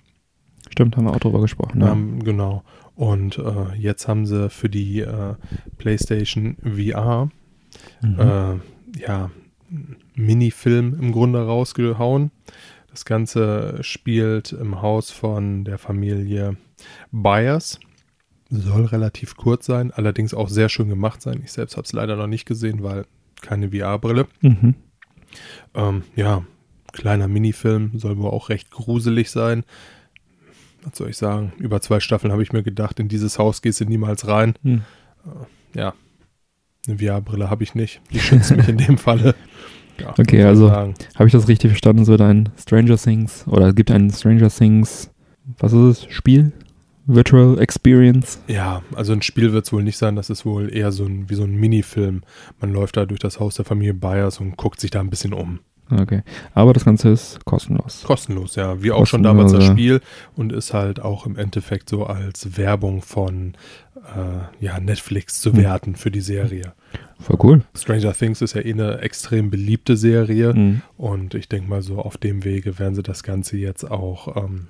[0.71, 1.83] Stimmt, haben wir auch drüber gesprochen.
[1.83, 1.93] Ja.
[1.93, 2.63] Ähm, genau.
[2.95, 5.35] Und äh, jetzt haben sie für die äh,
[5.77, 7.29] PlayStation VR
[8.01, 8.19] mhm.
[8.19, 9.31] äh, ja
[10.15, 12.31] Minifilm im Grunde rausgehauen.
[12.91, 16.57] Das Ganze spielt im Haus von der Familie
[17.13, 17.79] Byers.
[18.51, 21.43] Soll relativ kurz sein, allerdings auch sehr schön gemacht sein.
[21.45, 23.05] Ich selbst habe es leider noch nicht gesehen, weil
[23.43, 24.27] keine VR-Brille.
[24.41, 24.75] Mhm.
[25.75, 26.45] Ähm, ja,
[26.93, 29.65] kleiner Minifilm, soll wohl auch recht gruselig sein.
[30.83, 31.53] Was soll ich sagen?
[31.59, 34.55] Über zwei Staffeln habe ich mir gedacht, in dieses Haus gehst du niemals rein.
[34.63, 34.83] Mhm.
[35.27, 35.95] Äh, ja,
[36.87, 38.01] eine VR-Brille habe ich nicht.
[38.11, 39.35] Die schützt mich in dem Falle.
[40.01, 40.95] Ja, okay, also habe
[41.27, 42.03] ich das richtig verstanden?
[42.03, 45.11] Es wird ein Stranger Things oder es gibt ein Stranger Things,
[45.59, 46.13] was ist es?
[46.13, 46.53] Spiel?
[47.07, 48.39] Virtual Experience?
[48.49, 51.31] Ja, also ein Spiel wird es wohl nicht sein, das ist wohl eher so ein,
[51.31, 52.23] wie so ein Minifilm.
[52.61, 55.33] Man läuft da durch das Haus der Familie Byers und guckt sich da ein bisschen
[55.33, 55.61] um.
[55.91, 56.23] Okay.
[56.53, 58.03] Aber das Ganze ist kostenlos.
[58.05, 58.83] Kostenlos, ja.
[58.83, 60.01] Wie auch schon damals das Spiel
[60.37, 63.55] und ist halt auch im Endeffekt so als Werbung von
[63.97, 65.63] äh, ja, Netflix zu hm.
[65.63, 66.75] werten für die Serie.
[67.21, 67.63] Voll cool.
[67.77, 70.83] Stranger Things ist ja eh eine extrem beliebte Serie mhm.
[70.97, 74.69] und ich denke mal so auf dem Wege werden sie das Ganze jetzt auch ähm,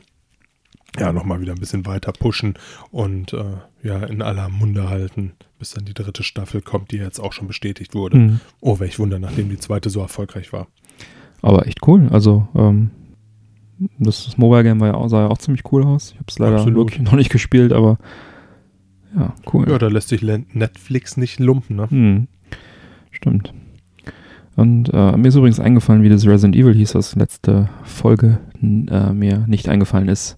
[0.98, 2.54] ja nochmal wieder ein bisschen weiter pushen
[2.90, 7.20] und äh, ja in aller Munde halten, bis dann die dritte Staffel kommt, die jetzt
[7.20, 8.16] auch schon bestätigt wurde.
[8.16, 8.40] Mhm.
[8.60, 10.68] Oh, welch Wunder, nachdem die zweite so erfolgreich war.
[11.42, 12.08] Aber echt cool.
[12.10, 12.90] Also ähm,
[13.98, 16.12] das, das Mobile Game war ja, sah ja auch ziemlich cool aus.
[16.12, 16.76] Ich habe es leider Absolut.
[16.76, 17.98] wirklich noch nicht gespielt, aber
[19.14, 19.68] ja, cool.
[19.68, 21.90] Ja, da lässt sich Netflix nicht lumpen, ne?
[21.90, 22.28] Hm.
[23.18, 23.52] Stimmt.
[24.54, 29.12] Und äh, mir ist übrigens eingefallen, wie das Resident Evil hieß, was letzte Folge äh,
[29.12, 30.36] mir nicht eingefallen ist,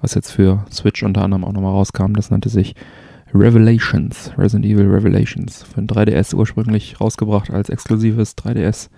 [0.00, 2.14] was jetzt für Switch unter anderem auch nochmal rauskam.
[2.14, 2.74] Das nannte sich
[3.32, 5.62] Revelations, Resident Evil Revelations.
[5.62, 8.88] Für ein 3DS ursprünglich rausgebracht als exklusives 3DS.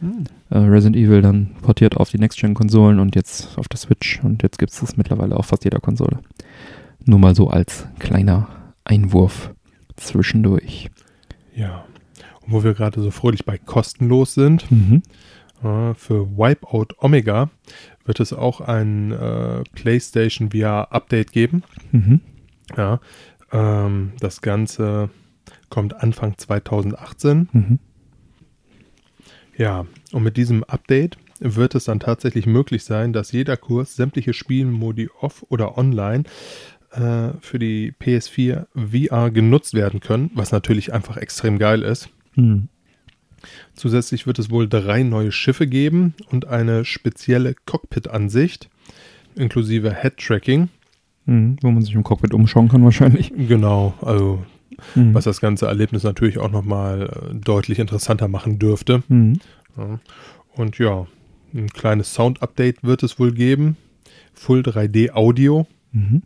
[0.00, 0.24] Hm.
[0.50, 4.20] Äh, Resident Evil dann portiert auf die Next-Gen-Konsolen und jetzt auf der Switch.
[4.22, 6.20] Und jetzt gibt es das mittlerweile auf fast jeder Konsole.
[7.04, 8.48] Nur mal so als kleiner
[8.84, 9.54] Einwurf.
[9.96, 10.90] zwischendurch.
[11.54, 11.84] Ja.
[12.46, 15.02] Und wo wir gerade so fröhlich bei kostenlos sind, Mhm.
[15.62, 17.50] äh, für Wipeout Omega
[18.04, 21.62] wird es auch ein äh, PlayStation VR Update geben.
[21.92, 22.20] Mhm.
[22.76, 23.00] Ja.
[23.52, 25.10] Ähm, das Ganze
[25.70, 27.48] kommt Anfang 2018.
[27.52, 27.78] Mhm.
[29.56, 34.32] Ja, und mit diesem Update wird es dann tatsächlich möglich sein, dass jeder Kurs sämtliche
[34.32, 36.24] Spielmodi off oder online
[36.92, 42.10] äh, für die PS4 VR genutzt werden können, was natürlich einfach extrem geil ist.
[42.36, 42.68] Mhm.
[43.74, 48.68] Zusätzlich wird es wohl drei neue Schiffe geben und eine spezielle Cockpit-Ansicht
[49.34, 50.68] inklusive Head-Tracking.
[51.26, 51.56] Mhm.
[51.62, 53.32] Wo man sich im Cockpit umschauen kann wahrscheinlich.
[53.36, 54.44] Genau, also
[54.94, 55.14] Mhm.
[55.14, 59.02] was das ganze Erlebnis natürlich auch nochmal äh, deutlich interessanter machen dürfte.
[59.08, 59.38] Mhm.
[59.76, 60.00] Ja.
[60.54, 61.06] Und ja,
[61.54, 63.76] ein kleines Sound-Update wird es wohl geben.
[64.34, 65.66] Full 3D Audio.
[65.92, 66.22] Mhm.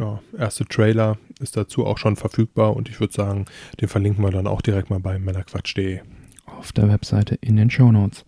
[0.00, 3.44] Ja, erste Trailer ist dazu auch schon verfügbar und ich würde sagen,
[3.80, 6.00] den verlinken wir dann auch direkt mal bei männerquatsch.de.
[6.46, 8.24] Auf der Webseite in den Show Notes.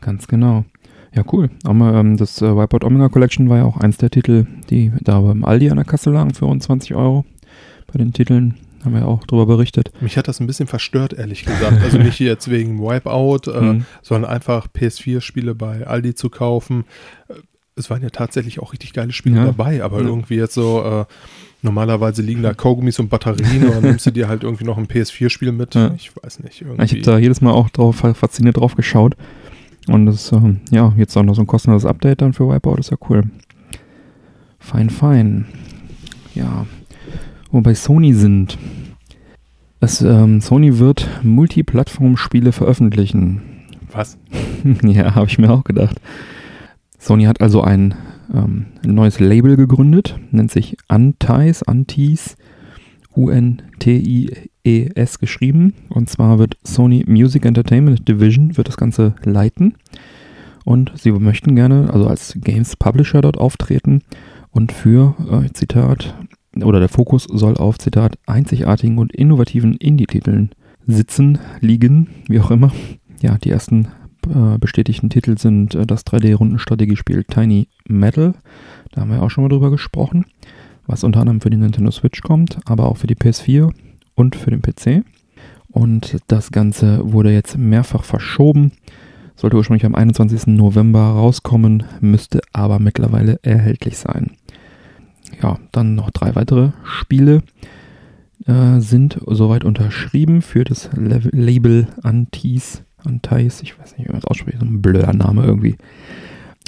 [0.00, 0.64] Ganz genau.
[1.14, 1.50] Ja, cool.
[1.64, 5.20] Aber ähm, das äh, Wipeout Omega Collection war ja auch eins der Titel, die da
[5.20, 7.24] beim Aldi an der Kasse lagen für rund 20 Euro.
[7.92, 9.92] Bei den Titeln haben wir ja auch drüber berichtet.
[10.00, 11.82] Mich hat das ein bisschen verstört, ehrlich gesagt.
[11.82, 13.84] Also nicht jetzt wegen Wipeout, äh, Mhm.
[14.02, 16.84] sondern einfach PS4-Spiele bei Aldi zu kaufen.
[17.80, 19.44] Äh, Es waren ja tatsächlich auch richtig geile Spiele Ja.
[19.46, 20.06] dabei, aber Ja.
[20.06, 21.04] irgendwie jetzt so, äh,
[21.62, 25.52] normalerweise liegen da Kaugummis und Batterien dann nimmst du dir halt irgendwie noch ein PS4-Spiel
[25.52, 25.74] mit.
[25.74, 25.92] Ja.
[25.96, 26.60] Ich weiß nicht.
[26.60, 26.82] Ich Irgendwie.
[26.86, 29.16] habe da jedes Mal auch drauf, fasziniert drauf geschaut.
[29.88, 32.90] Und das, ähm, ja, jetzt auch noch so ein kostenloses Update dann für Wipeout, ist
[32.90, 33.24] ja cool.
[34.58, 35.46] Fein, fein.
[36.34, 36.66] Ja.
[37.50, 38.58] Wo wir bei Sony sind.
[39.80, 43.40] Es, ähm, Sony wird Multiplattform-Spiele veröffentlichen.
[43.92, 44.18] Was?
[44.82, 45.96] ja, habe ich mir auch gedacht.
[47.00, 47.94] Sony hat also ein
[48.32, 52.36] ähm, neues Label gegründet, nennt sich Antis, Antis,
[53.16, 55.72] U-N-T-I-E-S geschrieben.
[55.88, 59.76] Und zwar wird Sony Music Entertainment Division wird das Ganze leiten.
[60.66, 64.02] Und sie möchten gerne, also als Games Publisher dort auftreten
[64.50, 66.14] und für, äh, Zitat,
[66.62, 70.50] oder der Fokus soll auf, Zitat, einzigartigen und innovativen Indie-Titeln
[70.86, 72.72] sitzen, liegen, wie auch immer.
[73.22, 73.88] Ja, die ersten
[74.28, 78.34] äh, bestätigten Titel sind äh, das 3D-Rundenstrategiespiel Tiny Metal.
[78.92, 80.26] Da haben wir auch schon mal drüber gesprochen.
[80.86, 83.72] Was unter anderem für die Nintendo Switch kommt, aber auch für die PS4
[84.14, 85.04] und für den PC.
[85.68, 88.72] Und das Ganze wurde jetzt mehrfach verschoben.
[89.36, 90.48] Sollte ursprünglich am 21.
[90.48, 94.32] November rauskommen, müsste aber mittlerweile erhältlich sein.
[95.42, 97.42] Ja, dann noch drei weitere Spiele
[98.46, 102.82] äh, sind soweit unterschrieben für das Label Antis.
[103.04, 105.76] Antis, ich weiß nicht, wie man das ausspricht, so ein blöder Name irgendwie.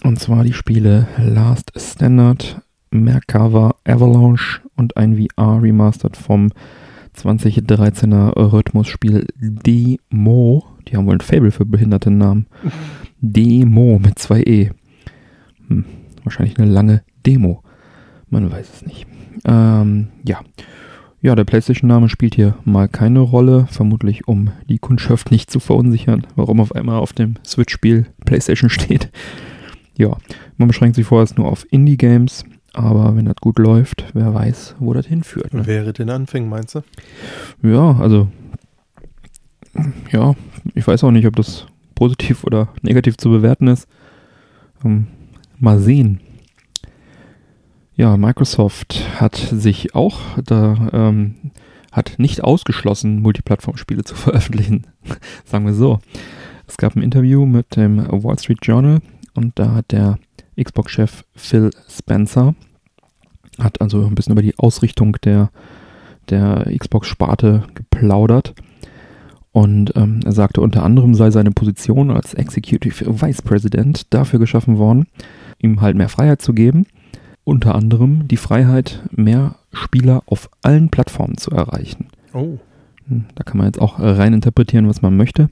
[0.05, 6.51] Und zwar die Spiele Last Standard, Merkava Avalanche und ein VR-Remastered vom
[7.17, 10.65] 2013er Rhythmusspiel Demo.
[10.89, 12.47] Die haben wohl ein Fable für behinderte Namen.
[13.21, 14.71] Demo mit zwei E.
[15.69, 15.85] Hm,
[16.25, 17.63] wahrscheinlich eine lange Demo.
[18.29, 19.07] Man weiß es nicht.
[19.45, 20.41] Ähm, ja.
[21.25, 26.27] Ja, der PlayStation-Name spielt hier mal keine Rolle, vermutlich um die Kundschaft nicht zu verunsichern,
[26.35, 29.09] warum auf einmal auf dem Switch-Spiel PlayStation steht.
[29.97, 30.17] Ja,
[30.57, 34.95] man beschränkt sich vorerst nur auf Indie-Games, aber wenn das gut läuft, wer weiß, wo
[34.95, 35.55] das hinführt.
[35.55, 35.65] Ne?
[35.65, 36.81] Wäre den Anfängen, meinst du?
[37.63, 38.27] Ja, also,
[40.11, 40.35] ja,
[40.75, 43.87] ich weiß auch nicht, ob das positiv oder negativ zu bewerten ist.
[44.85, 45.07] Ähm,
[45.61, 46.19] mal sehen.
[48.03, 51.37] Ja, Microsoft hat sich auch da, ähm,
[51.93, 54.89] hat nicht ausgeschlossen, Multiplattform-Spiele zu veröffentlichen.
[55.45, 56.01] Sagen wir so.
[56.67, 59.03] Es gab ein Interview mit dem Wall Street Journal
[59.35, 60.19] und da hat der
[60.61, 62.57] Xbox-Chef Phil Spencer
[63.61, 65.53] hat also ein bisschen über die Ausrichtung der,
[66.29, 68.53] der Xbox-Sparte geplaudert.
[69.53, 74.79] Und ähm, er sagte, unter anderem sei seine Position als Executive Vice President dafür geschaffen
[74.79, 75.07] worden,
[75.61, 76.85] ihm halt mehr Freiheit zu geben.
[77.45, 82.07] Unter anderem die Freiheit, mehr Spieler auf allen Plattformen zu erreichen.
[82.33, 82.59] Oh.
[83.09, 85.51] Hm, Da kann man jetzt auch äh, rein interpretieren, was man möchte.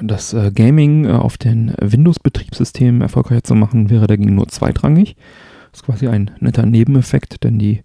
[0.00, 5.16] Das äh, Gaming äh, auf den Windows-Betriebssystemen erfolgreicher zu machen, wäre dagegen nur zweitrangig.
[5.72, 7.82] Das ist quasi ein netter Nebeneffekt, denn die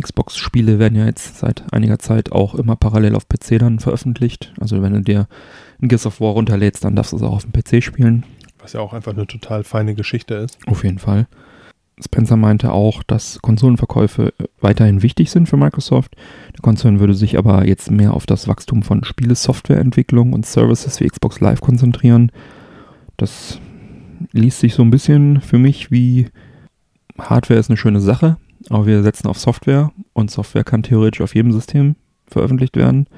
[0.00, 4.52] Xbox-Spiele werden ja jetzt seit einiger Zeit auch immer parallel auf PC dann veröffentlicht.
[4.60, 5.26] Also wenn du dir
[5.80, 8.24] ein Gears of War runterlädst, dann darfst du es auch auf dem PC spielen.
[8.60, 10.58] Was ja auch einfach eine total feine Geschichte ist.
[10.66, 11.26] Auf jeden Fall.
[12.02, 16.14] Spencer meinte auch, dass Konsolenverkäufe äh, weiterhin wichtig sind für Microsoft.
[16.52, 21.08] Der Konzern würde sich aber jetzt mehr auf das Wachstum von Spiele-Softwareentwicklung und Services wie
[21.08, 22.30] Xbox Live konzentrieren.
[23.16, 23.60] Das
[24.32, 26.28] liest sich so ein bisschen für mich wie
[27.18, 28.36] Hardware ist eine schöne Sache,
[28.70, 33.08] aber wir setzen auf Software und Software kann theoretisch auf jedem System veröffentlicht werden.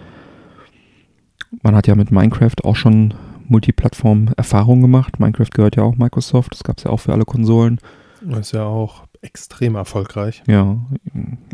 [1.63, 3.15] Man hat ja mit Minecraft auch schon
[3.49, 5.19] Multiplattform-Erfahrungen gemacht.
[5.19, 7.79] Minecraft gehört ja auch Microsoft, das gab es ja auch für alle Konsolen.
[8.23, 10.43] Das ist ja auch extrem erfolgreich.
[10.47, 10.79] Ja,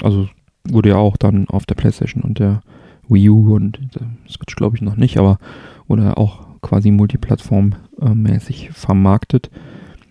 [0.03, 0.29] also
[0.65, 2.61] wurde ja auch dann auf der PlayStation und der
[3.09, 5.39] Wii U und der Switch glaube ich noch nicht, aber
[5.87, 9.51] wurde auch quasi multiplattformmäßig vermarktet.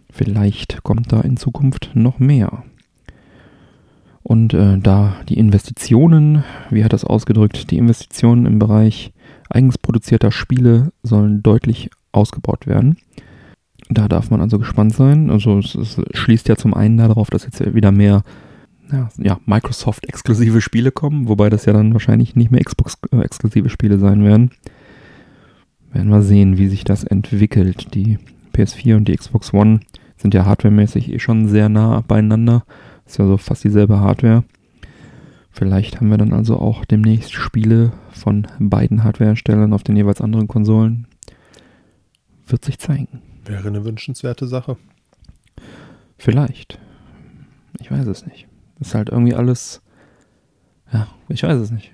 [0.10, 2.64] Vielleicht kommt da in Zukunft noch mehr.
[4.24, 9.12] Und äh, da die Investitionen, wie hat das ausgedrückt, die Investitionen im Bereich
[9.50, 12.98] eigens produzierter Spiele sollen deutlich ausgebaut werden.
[13.90, 15.30] Da darf man also gespannt sein.
[15.30, 18.24] Also es, es schließt ja zum einen darauf, dass jetzt wieder mehr
[18.92, 24.24] ja, ja, Microsoft-exklusive Spiele kommen, wobei das ja dann wahrscheinlich nicht mehr Xbox-exklusive Spiele sein
[24.24, 24.52] werden.
[25.92, 27.94] Werden wir sehen, wie sich das entwickelt.
[27.96, 28.20] Die
[28.54, 29.80] PS4 und die Xbox One
[30.18, 32.64] sind ja hardwaremäßig eh schon sehr nah beieinander.
[33.06, 34.44] Ist ja so fast dieselbe Hardware.
[35.52, 40.48] Vielleicht haben wir dann also auch demnächst Spiele von beiden Hardwareherstellern auf den jeweils anderen
[40.48, 41.08] Konsolen.
[42.46, 43.22] Wird sich zeigen.
[43.46, 44.78] Wäre eine wünschenswerte Sache.
[46.18, 46.80] Vielleicht.
[47.80, 48.48] Ich weiß es nicht.
[48.80, 49.82] Ist halt irgendwie alles.
[50.92, 51.92] Ja, ich weiß es nicht.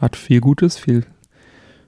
[0.00, 1.06] Hat viel Gutes, viel.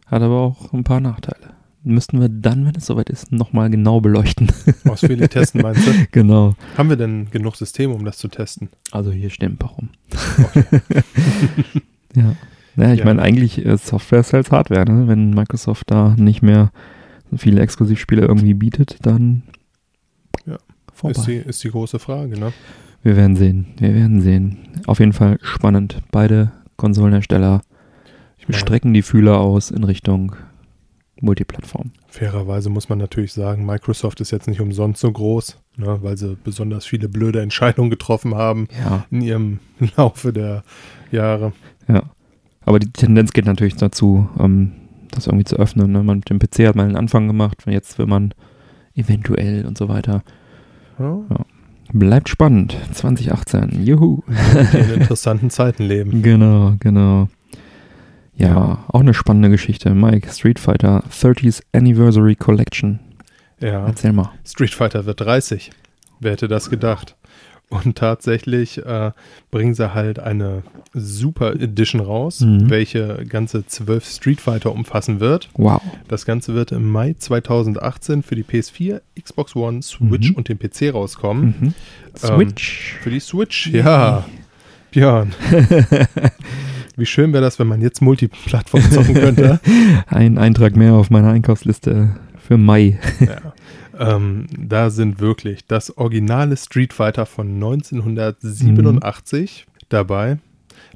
[0.07, 1.55] Hat aber auch ein paar Nachteile.
[1.83, 4.51] Müssten wir dann, wenn es soweit ist, nochmal genau beleuchten.
[4.85, 5.93] Ausführlich testen, meinst du?
[6.11, 6.55] genau.
[6.77, 8.71] Haben wir denn genug Systeme, um das zu testen?
[8.91, 9.91] Also hier stehen ein paar rum.
[10.43, 10.65] Okay.
[12.15, 12.35] ja.
[12.75, 13.05] Naja, ich ja.
[13.05, 15.09] meine, eigentlich äh, Software ist als Hardware, ne?
[15.09, 16.73] Wenn Microsoft da nicht mehr
[17.37, 19.43] viele Exklusivspiele irgendwie bietet, dann
[20.47, 20.59] ja.
[20.93, 21.19] vorbei.
[21.19, 22.53] Ist die, ist die große Frage, ne?
[23.03, 23.67] Wir werden sehen.
[23.79, 24.59] Wir werden sehen.
[24.87, 26.03] Auf jeden Fall spannend.
[26.11, 27.63] Beide Konsolenhersteller
[28.51, 30.35] strecken die Fühler aus in Richtung
[31.21, 31.93] Multiplattform.
[32.09, 36.37] Fairerweise muss man natürlich sagen, Microsoft ist jetzt nicht umsonst so groß, ne, weil sie
[36.43, 39.07] besonders viele blöde Entscheidungen getroffen haben ja.
[39.11, 39.61] in ihrem
[39.97, 40.63] Laufe der
[41.11, 41.53] Jahre.
[41.89, 42.03] Ja.
[42.63, 44.73] Aber die Tendenz geht natürlich dazu, ähm,
[45.11, 45.93] das irgendwie zu öffnen.
[45.93, 46.03] Ne?
[46.03, 48.35] Man mit dem PC hat mal einen Anfang gemacht, jetzt will man
[48.95, 50.23] eventuell und so weiter.
[50.99, 51.19] Ja.
[51.31, 51.45] ja.
[51.93, 52.77] Bleibt spannend.
[52.93, 53.85] 2018.
[53.85, 54.23] Juhu.
[54.73, 56.23] In interessanten Zeiten leben.
[56.23, 57.29] Genau, genau.
[58.35, 59.91] Ja, ja, auch eine spannende Geschichte.
[59.95, 63.01] Mike, Street Fighter 30th Anniversary Collection.
[63.61, 63.87] Ja.
[63.87, 64.33] Erzähl mal.
[64.45, 65.71] Street Fighter wird 30.
[66.21, 67.16] Wer hätte das gedacht?
[67.69, 69.11] Und tatsächlich äh,
[69.51, 70.63] bringen sie halt eine
[70.95, 72.71] Super Edition raus, mhm.
[72.71, 75.49] welche ganze zwölf Street Fighter umfassen wird.
[75.55, 75.83] Wow.
[76.07, 80.37] Das Ganze wird im Mai 2018 für die PS4, Xbox One, Switch mhm.
[80.37, 81.55] und den PC rauskommen.
[81.59, 81.75] Mhm.
[82.17, 82.95] Switch.
[82.99, 84.25] Ähm, für die Switch, ja.
[84.93, 85.35] Björn.
[86.97, 89.61] Wie schön wäre das, wenn man jetzt Multiplattform zocken könnte.
[90.07, 92.99] Ein Eintrag mehr auf meiner Einkaufsliste für Mai.
[93.21, 93.53] ja.
[93.99, 99.73] Ähm, da sind wirklich das originale Street Fighter von 1987 mhm.
[99.89, 100.39] dabei.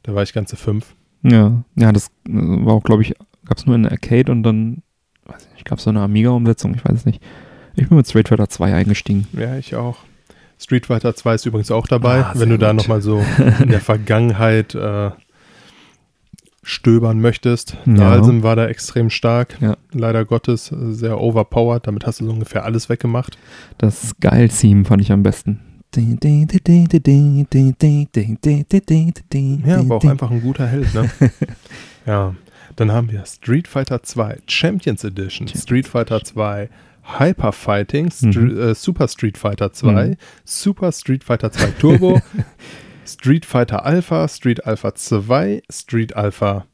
[0.02, 0.94] Da war ich ganze fünf.
[1.22, 4.42] Ja, ja, das äh, war auch, glaube ich, gab es nur in der Arcade und
[4.42, 4.82] dann,
[5.26, 7.22] weiß ich nicht, gab es so eine Amiga-Umsetzung, ich weiß es nicht.
[7.76, 9.26] Ich bin mit Street Fighter 2 eingestiegen.
[9.32, 9.98] Ja, ich auch.
[10.58, 12.62] Street Fighter 2 ist übrigens auch dabei, ah, wenn du gut.
[12.62, 13.24] da nochmal so
[13.62, 15.10] in der Vergangenheit äh,
[16.62, 17.76] stöbern möchtest.
[17.86, 17.94] Ja.
[17.94, 19.56] Dalsim war da extrem stark.
[19.60, 19.76] Ja.
[19.92, 21.86] Leider Gottes sehr overpowered.
[21.86, 23.38] Damit hast du so ungefähr alles weggemacht.
[23.78, 25.60] Das Geil-Theme fand ich am besten.
[29.66, 31.10] Ja, war auch einfach ein guter Held, ne?
[32.06, 32.34] ja.
[32.76, 36.70] Dann haben wir Street Fighter 2 Champions Edition, Street Fighter 2
[37.18, 38.58] Hyper Fighting, St mhm.
[38.58, 40.16] äh, Super Street Fighter 2, mhm.
[40.44, 42.20] Super Street Fighter 2 Turbo,
[43.12, 46.66] Street Fighter Alpha, Street Alpha 2, Street Alpha.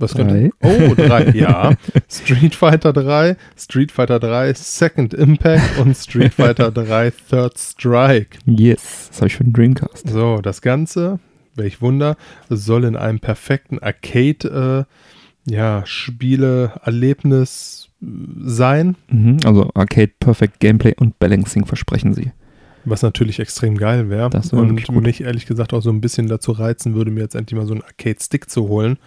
[0.00, 0.50] Was könnte?
[0.62, 1.74] Oh, drei, ja.
[2.08, 8.38] Street Fighter 3, Street Fighter 3 Second Impact und Street Fighter 3 Third Strike.
[8.46, 10.08] Yes, das habe ich für den Dreamcast.
[10.08, 11.18] So, das Ganze,
[11.56, 12.16] welch Wunder,
[12.48, 18.06] soll in einem perfekten Arcade, äh, ja, Spiele-Erlebnis äh,
[18.44, 18.94] sein.
[19.10, 22.30] Mhm, also Arcade Perfect Gameplay und Balancing versprechen sie.
[22.88, 24.30] Was natürlich extrem geil wäre.
[24.52, 27.66] Und mich ehrlich gesagt auch so ein bisschen dazu reizen würde, mir jetzt endlich mal
[27.66, 28.98] so einen Arcade-Stick zu holen,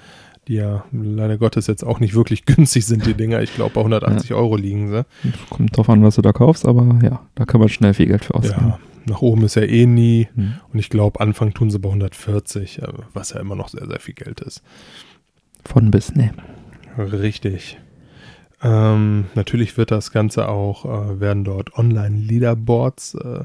[0.47, 3.41] die ja leider Gottes jetzt auch nicht wirklich günstig sind, die Dinger.
[3.41, 4.35] Ich glaube, bei 180 ja.
[4.35, 5.05] Euro liegen sie.
[5.49, 8.25] Kommt drauf an, was du da kaufst, aber ja, da kann man schnell viel Geld
[8.25, 8.69] für ausgeben.
[8.69, 10.27] Ja, nach oben ist ja eh nie.
[10.35, 10.53] Hm.
[10.71, 13.99] Und ich glaube, Anfang tun sie bei 140, äh, was ja immer noch sehr, sehr
[13.99, 14.61] viel Geld ist.
[15.65, 16.33] Von bis, ne.
[16.97, 17.79] Richtig.
[18.63, 23.43] Ähm, natürlich wird das Ganze auch, äh, werden dort Online-Leaderboards äh,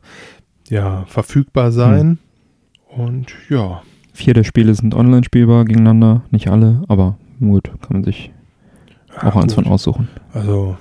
[0.69, 2.19] ja, verfügbar sein.
[2.89, 3.03] Hm.
[3.03, 3.83] Und ja.
[4.13, 8.31] Vier der Spiele sind online spielbar gegeneinander, nicht alle, aber gut, kann man sich
[9.19, 10.09] auch ja, eins von aussuchen.
[10.33, 10.77] Also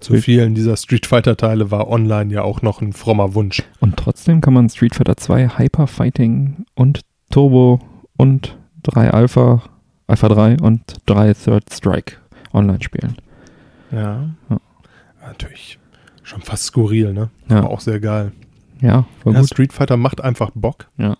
[0.00, 3.62] zu vielen dieser Street Fighter Teile war online ja auch noch ein frommer Wunsch.
[3.80, 7.80] Und trotzdem kann man Street Fighter 2 Hyper Fighting und Turbo
[8.16, 9.62] und 3 Alpha
[10.06, 12.16] Alpha 3 und 3 Third Strike
[12.52, 13.14] online spielen.
[13.92, 14.30] Ja.
[14.48, 14.60] Ja.
[15.26, 15.78] Natürlich
[16.22, 17.30] schon fast skurril, ne?
[17.48, 17.58] Ja.
[17.58, 18.32] Aber auch sehr geil.
[18.80, 19.48] Ja, voll Ja, gut.
[19.50, 20.88] Street Fighter macht einfach Bock.
[20.96, 21.16] Ja.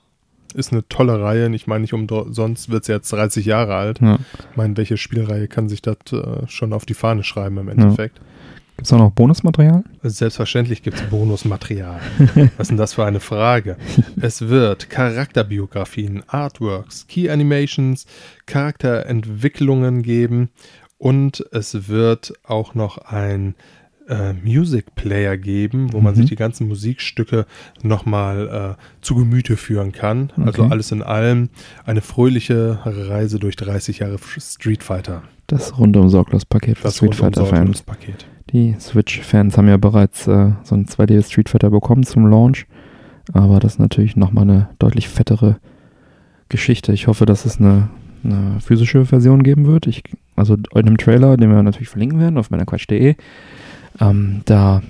[0.55, 1.55] Ist eine tolle Reihe.
[1.55, 4.01] Ich meine, nicht umsonst wird es jetzt 30 Jahre alt.
[4.01, 4.19] Ja.
[4.51, 8.21] Ich meine, welche Spielreihe kann sich das äh, schon auf die Fahne schreiben im Endeffekt?
[8.77, 9.85] Gibt es auch noch Bonusmaterial?
[10.03, 12.01] Selbstverständlich gibt es Bonusmaterial.
[12.57, 13.77] Was ist denn das für eine Frage?
[14.21, 18.07] Es wird Charakterbiografien, Artworks, Key Animations,
[18.47, 20.49] Charakterentwicklungen geben
[21.01, 23.55] und es wird auch noch ein
[24.09, 26.17] äh, Music Player geben, wo man Mhm.
[26.19, 27.47] sich die ganzen Musikstücke
[27.83, 30.33] nochmal äh, zu Gemüte führen kann.
[30.37, 30.73] Also Okay.
[30.73, 31.49] alles in allem
[31.87, 35.23] eine fröhliche Reise durch 30 Jahre Street Fighter.
[35.47, 37.83] Das rundum sorglos Paket für Das Street Fighter Fans.
[37.83, 38.27] Paket.
[38.53, 42.67] Die Switch-Fans haben ja bereits äh, so ein 2D Street Fighter bekommen zum Launch.
[43.33, 45.59] Aber das ist natürlich nochmal eine deutlich fettere
[46.49, 46.93] Geschichte.
[46.93, 47.91] Ich hoffe, dass es eine,
[48.25, 49.87] eine physische Version geben wird.
[49.87, 50.03] Ich,
[50.41, 53.15] also in einem Trailer, den wir natürlich verlinken werden auf meiner Quatsch.de.
[54.01, 54.83] Ähm, da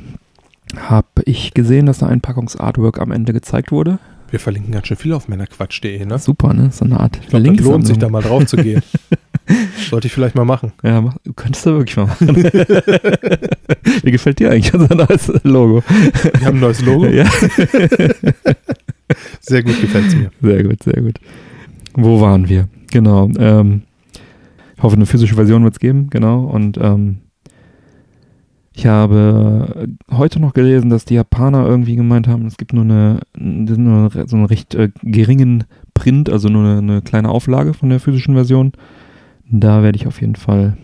[0.76, 3.98] habe ich gesehen, dass da ein Packungsartwork am Ende gezeigt wurde.
[4.30, 6.18] Wir verlinken ganz schön viel auf männerquatsch.de, ne?
[6.18, 6.70] Super, ne?
[6.70, 8.80] So eine Art Ich glaube, das lohnt sich da mal drauf zu gehen.
[9.90, 10.72] Sollte ich vielleicht mal machen.
[10.84, 12.28] Ja, mach, könntest du wirklich mal machen.
[14.04, 15.82] Wie gefällt dir eigentlich unser neues Logo?
[16.38, 17.06] Wir haben ein neues Logo.
[17.06, 17.28] Ja.
[19.40, 20.30] Sehr gut gefällt es mir.
[20.40, 21.18] Sehr gut, sehr gut.
[21.94, 22.68] Wo waren wir?
[22.92, 23.28] Genau.
[23.36, 23.82] Ähm,
[24.82, 26.44] hoffe, eine physische Version wird es geben, genau.
[26.44, 27.18] Und ähm,
[28.72, 33.20] ich habe heute noch gelesen, dass die Japaner irgendwie gemeint haben, es gibt nur eine,
[33.36, 38.00] nur so einen recht äh, geringen Print, also nur eine, eine kleine Auflage von der
[38.00, 38.72] physischen Version.
[39.50, 40.76] Da werde ich auf jeden Fall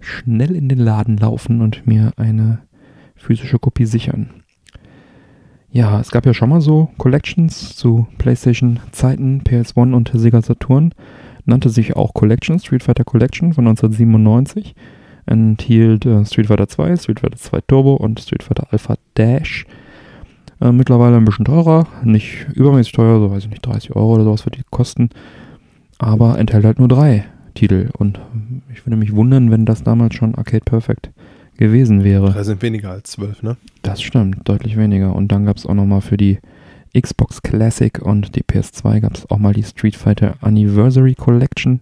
[0.00, 2.62] schnell in den Laden laufen und mir eine
[3.14, 4.30] physische Kopie sichern.
[5.70, 10.92] Ja, es gab ja schon mal so Collections zu PlayStation-Zeiten, PS1 und Sega Saturn.
[11.44, 14.74] Nannte sich auch Collection, Street Fighter Collection von 1997.
[15.26, 19.66] Enthielt äh, Street Fighter 2, Street Fighter 2 Turbo und Street Fighter Alpha Dash.
[20.60, 24.24] Äh, mittlerweile ein bisschen teurer, nicht übermäßig teuer, so weiß ich nicht, 30 Euro oder
[24.24, 25.10] sowas wird die kosten.
[25.98, 27.24] Aber enthält halt nur drei
[27.54, 27.90] Titel.
[27.96, 28.20] Und
[28.72, 31.10] ich würde mich wundern, wenn das damals schon Arcade Perfect
[31.56, 32.30] gewesen wäre.
[32.32, 33.56] Drei sind weniger als zwölf, ne?
[33.82, 35.14] Das stimmt, deutlich weniger.
[35.14, 36.38] Und dann gab es auch nochmal für die
[36.98, 41.80] Xbox Classic und die PS2 gab es auch mal die Street Fighter Anniversary Collection.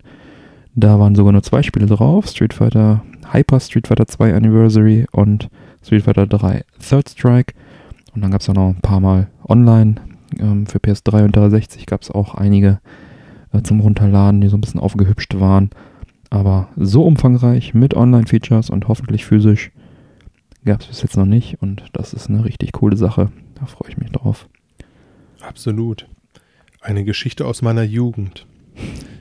[0.75, 2.29] Da waren sogar nur zwei Spiele drauf.
[2.29, 5.49] Street Fighter Hyper Street Fighter 2 Anniversary und
[5.85, 7.55] Street Fighter 3 Third Strike.
[8.15, 9.97] Und dann gab es auch noch ein paar Mal online.
[10.39, 12.81] Ähm, für PS3 und 360 gab es auch einige
[13.53, 15.71] äh, zum Runterladen, die so ein bisschen aufgehübscht waren.
[16.31, 19.71] Aber so umfangreich mit Online-Features und hoffentlich physisch
[20.65, 21.63] gab es bis jetzt noch nicht.
[21.63, 23.31] Und das ist eine richtig coole Sache.
[23.59, 24.49] Da freue ich mich drauf.
[25.41, 26.07] Absolut.
[26.81, 28.47] Eine Geschichte aus meiner Jugend.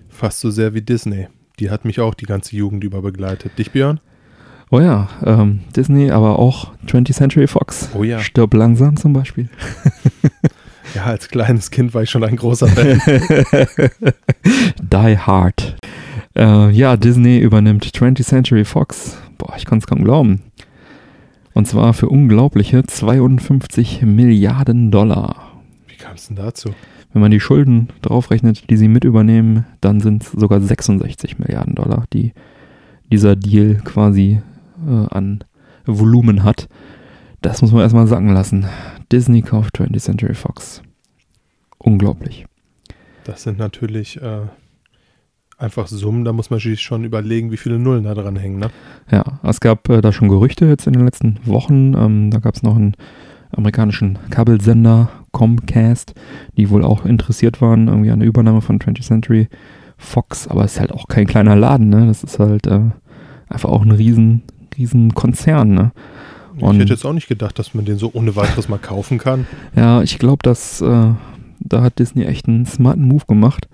[0.09, 1.27] Fast so sehr wie Disney.
[1.59, 3.57] Die hat mich auch die ganze Jugend über begleitet.
[3.57, 3.99] Dich, Björn?
[4.69, 7.89] Oh ja, ähm, Disney, aber auch 20th Century Fox.
[7.93, 8.19] Oh ja.
[8.19, 9.49] Stirb langsam zum Beispiel.
[10.95, 13.01] Ja, als kleines Kind war ich schon ein großer Fan.
[14.79, 15.75] Die Hard.
[16.35, 19.17] Äh, ja, Disney übernimmt 20th Century Fox.
[19.37, 20.43] Boah, ich kann es kaum glauben.
[21.53, 25.46] Und zwar für unglaubliche 52 Milliarden Dollar.
[25.97, 26.75] Wie kam es denn dazu?
[27.11, 31.73] Wenn man die Schulden draufrechnet, die sie mit übernehmen, dann sind es sogar 66 Milliarden
[31.73, 32.33] Dollar, die
[33.11, 34.39] dieser Deal quasi
[34.87, 35.43] äh, an
[35.87, 36.69] Volumen hat.
[37.41, 38.67] Das muss man erstmal sacken lassen.
[39.11, 40.83] Disney kauft 20th Century Fox.
[41.79, 42.45] Unglaublich.
[43.23, 44.41] Das sind natürlich äh,
[45.57, 48.59] einfach Summen, da muss man sich schon überlegen, wie viele Nullen da dran hängen.
[48.59, 48.69] Ne?
[49.09, 51.95] Ja, es gab äh, da schon Gerüchte jetzt in den letzten Wochen.
[51.95, 52.93] Ähm, da gab es noch einen
[53.51, 56.15] amerikanischen Kabelsender, Comcast,
[56.57, 59.47] die wohl auch interessiert waren irgendwie an der Übernahme von 20th Century
[59.97, 60.47] Fox.
[60.47, 62.07] Aber es ist halt auch kein kleiner Laden, ne?
[62.07, 62.79] Das ist halt äh,
[63.47, 64.41] einfach auch ein riesen,
[64.77, 65.91] riesen Konzern, ne?
[66.55, 69.19] Ich Und- hätte jetzt auch nicht gedacht, dass man den so ohne weiteres mal kaufen
[69.19, 69.45] kann.
[69.75, 71.11] Ja, ich glaube, dass äh,
[71.59, 73.67] da hat Disney echt einen smarten Move gemacht.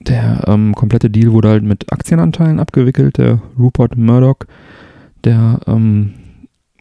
[0.00, 3.18] Der ähm, komplette Deal wurde halt mit Aktienanteilen abgewickelt.
[3.18, 4.38] Der Rupert Murdoch,
[5.24, 6.14] der ähm,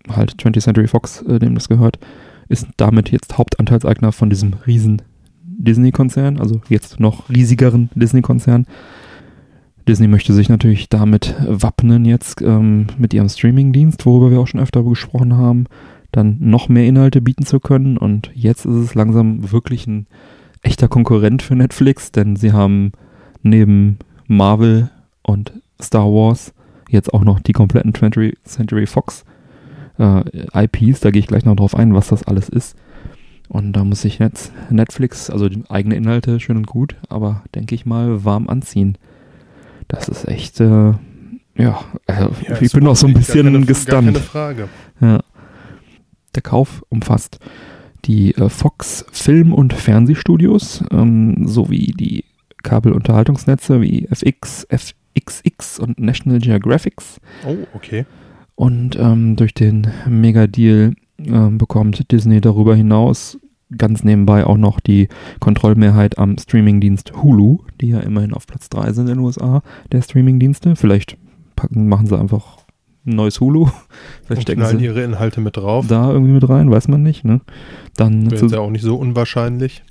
[0.10, 1.98] halt 20th Century Fox, äh, dem das gehört,
[2.48, 5.02] ist damit jetzt Hauptanteilseigner von diesem riesen
[5.44, 8.66] Disney-Konzern, also jetzt noch riesigeren Disney-Konzern.
[9.88, 14.60] Disney möchte sich natürlich damit wappnen jetzt ähm, mit ihrem Streaming-Dienst, worüber wir auch schon
[14.60, 15.66] öfter gesprochen haben,
[16.12, 17.98] dann noch mehr Inhalte bieten zu können.
[17.98, 20.08] Und jetzt ist es langsam wirklich ein
[20.62, 22.94] echter Konkurrent für Netflix, denn sie haben
[23.44, 24.90] neben Marvel
[25.22, 26.54] und Star Wars
[26.90, 29.24] jetzt auch noch die kompletten 20th Century Fox
[29.98, 30.24] äh,
[30.66, 31.00] IPs.
[31.02, 32.76] Da gehe ich gleich noch drauf ein, was das alles ist.
[33.48, 37.76] Und da muss sich jetzt Netflix, also die eigene Inhalte schön und gut, aber denke
[37.76, 38.98] ich mal warm anziehen.
[39.88, 40.94] Das ist echt, äh,
[41.56, 42.14] ja, äh,
[42.48, 44.06] Ja, ich bin auch so ein bisschen keine, gestunt.
[44.06, 44.68] keine Frage.
[45.00, 45.20] Ja.
[46.34, 47.40] Der Kauf umfasst
[48.06, 52.26] die äh, Fox Film- und Fernsehstudios ähm, sowie die
[52.64, 57.20] Kabelunterhaltungsnetze wie FX, FXX und National Geographics.
[57.48, 58.06] Oh, okay.
[58.56, 63.38] Und ähm, durch den Mega-Deal ähm, bekommt Disney darüber hinaus
[63.78, 68.94] ganz nebenbei auch noch die Kontrollmehrheit am Streamingdienst Hulu, die ja immerhin auf Platz 3
[68.94, 70.76] sind in den USA, der Streamingdienste.
[70.76, 71.18] Vielleicht
[71.56, 72.60] packen, machen sie einfach
[73.06, 73.66] ein neues Hulu.
[74.24, 75.88] Vielleicht Und stecken knallen sie ihre Inhalte mit drauf.
[75.88, 77.24] da irgendwie mit rein, weiß man nicht.
[77.26, 77.42] Ne?
[77.96, 79.84] Dann Wäre ja auch nicht so unwahrscheinlich.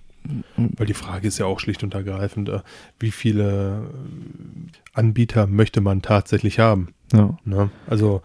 [0.56, 0.70] Mhm.
[0.76, 2.60] Weil die Frage ist ja auch schlicht und ergreifend, äh,
[2.98, 6.88] wie viele äh, Anbieter möchte man tatsächlich haben?
[7.12, 7.70] ja, Ne?
[7.86, 8.22] Also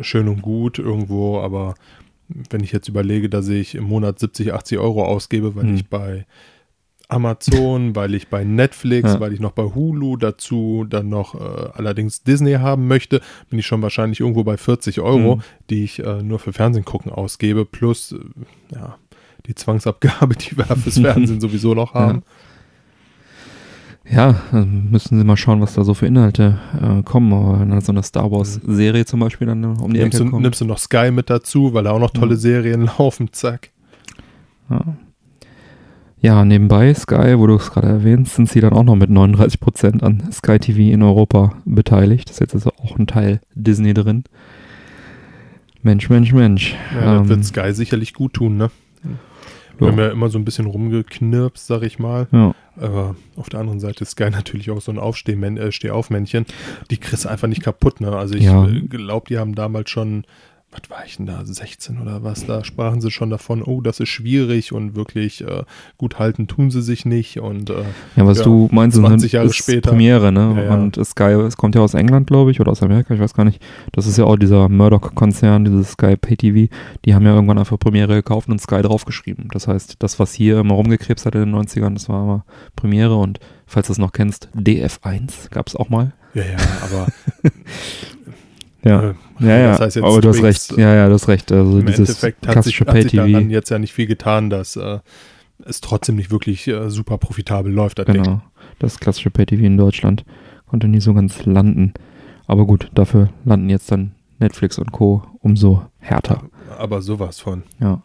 [0.00, 1.74] schön und gut irgendwo, aber
[2.50, 5.74] wenn ich jetzt überlege, dass ich im Monat 70, 80 Euro ausgebe, weil Hm.
[5.76, 6.26] ich bei
[7.08, 9.20] Amazon, weil ich bei Netflix, Ja.
[9.20, 13.66] weil ich noch bei Hulu dazu dann noch äh, allerdings Disney haben möchte, bin ich
[13.66, 15.42] schon wahrscheinlich irgendwo bei 40 Euro, Hm.
[15.70, 18.18] die ich äh, nur für Fernsehen gucken ausgebe, plus äh,
[18.74, 18.96] ja,
[19.46, 22.18] die Zwangsabgabe, die wir fürs Fernsehen sowieso noch haben.
[22.18, 22.22] ja,
[24.12, 27.32] dann müssen sie mal schauen, was da so für Inhalte äh, kommen.
[27.32, 30.30] Aber wenn dann so eine Star Wars-Serie zum Beispiel dann um die Nimmst Ecke du,
[30.30, 30.42] kommt.
[30.42, 32.40] nimmst du noch Sky mit dazu, weil da auch noch tolle Ja.
[32.40, 33.70] Serien laufen, zack.
[34.70, 34.80] Ja.
[36.20, 40.02] ja, nebenbei Sky, wo du es gerade erwähnst, sind sie dann auch noch mit 39%
[40.02, 42.28] an Sky TV in Europa beteiligt.
[42.28, 44.24] Das ist jetzt also auch ein Teil Disney drin.
[45.82, 46.74] Mensch, Mensch, Mensch.
[46.94, 48.70] Ja, das Ähm, wird Sky sicherlich gut tun, ne?
[49.78, 52.28] Wir haben ja immer so ein bisschen rumgeknirpst, sag ich mal.
[52.32, 52.54] ja.
[52.78, 56.44] Aber auf der anderen Seite ist Sky natürlich auch so ein Aufstehmän äh, Stehaufmännchen.
[56.90, 58.12] Die kriegst einfach nicht kaputt, ne?
[58.14, 58.66] Also ich Ja.
[58.90, 60.24] glaube, die haben damals schon,
[60.82, 64.00] was war ich denn da, 16 oder was, da sprachen sie schon davon, oh, das
[64.00, 65.64] ist schwierig und wirklich äh,
[65.96, 67.84] gut halten tun sie sich nicht und äh,
[68.16, 69.90] Ja, was Ja, du meinst, 20 Jahre ist später.
[69.90, 70.54] Premiere, ne?
[70.56, 70.74] Ja, ja.
[70.74, 73.44] Und Sky, es kommt ja aus England, glaube ich, oder aus Amerika, ich weiß gar
[73.44, 73.62] nicht.
[73.92, 76.72] Das ist ja auch dieser Murdoch-Konzern, dieses Sky Pay TV.
[77.04, 79.48] Die haben ja irgendwann einfach Premiere gekauft und Sky draufgeschrieben.
[79.52, 83.16] Das heißt, das, was hier immer rumgekrebst hat in den 90ern, das war immer Premiere
[83.16, 86.12] und falls du es noch kennst, DF1 gab es auch mal.
[86.34, 87.06] ja, ja, aber
[88.86, 89.70] Ja, äh, ja, ja.
[89.72, 90.76] das heißt jetzt aber du hast recht.
[90.76, 91.50] Ja, ja, du hast recht.
[91.52, 94.76] Also im dieses Endeffekt hat sich, hat sich daran jetzt ja nicht viel getan, dass
[94.76, 94.98] äh,
[95.64, 98.22] es trotzdem nicht wirklich äh, super profitabel läuft, das Ding.
[98.22, 98.42] Genau.
[98.78, 100.24] Das klassische Pay TV in Deutschland
[100.66, 101.94] konnte nie so ganz landen.
[102.46, 105.22] Aber gut, dafür landen jetzt dann Netflix und Co.
[105.40, 106.42] umso härter.
[106.78, 107.62] Aber sowas von.
[107.80, 108.02] Ja.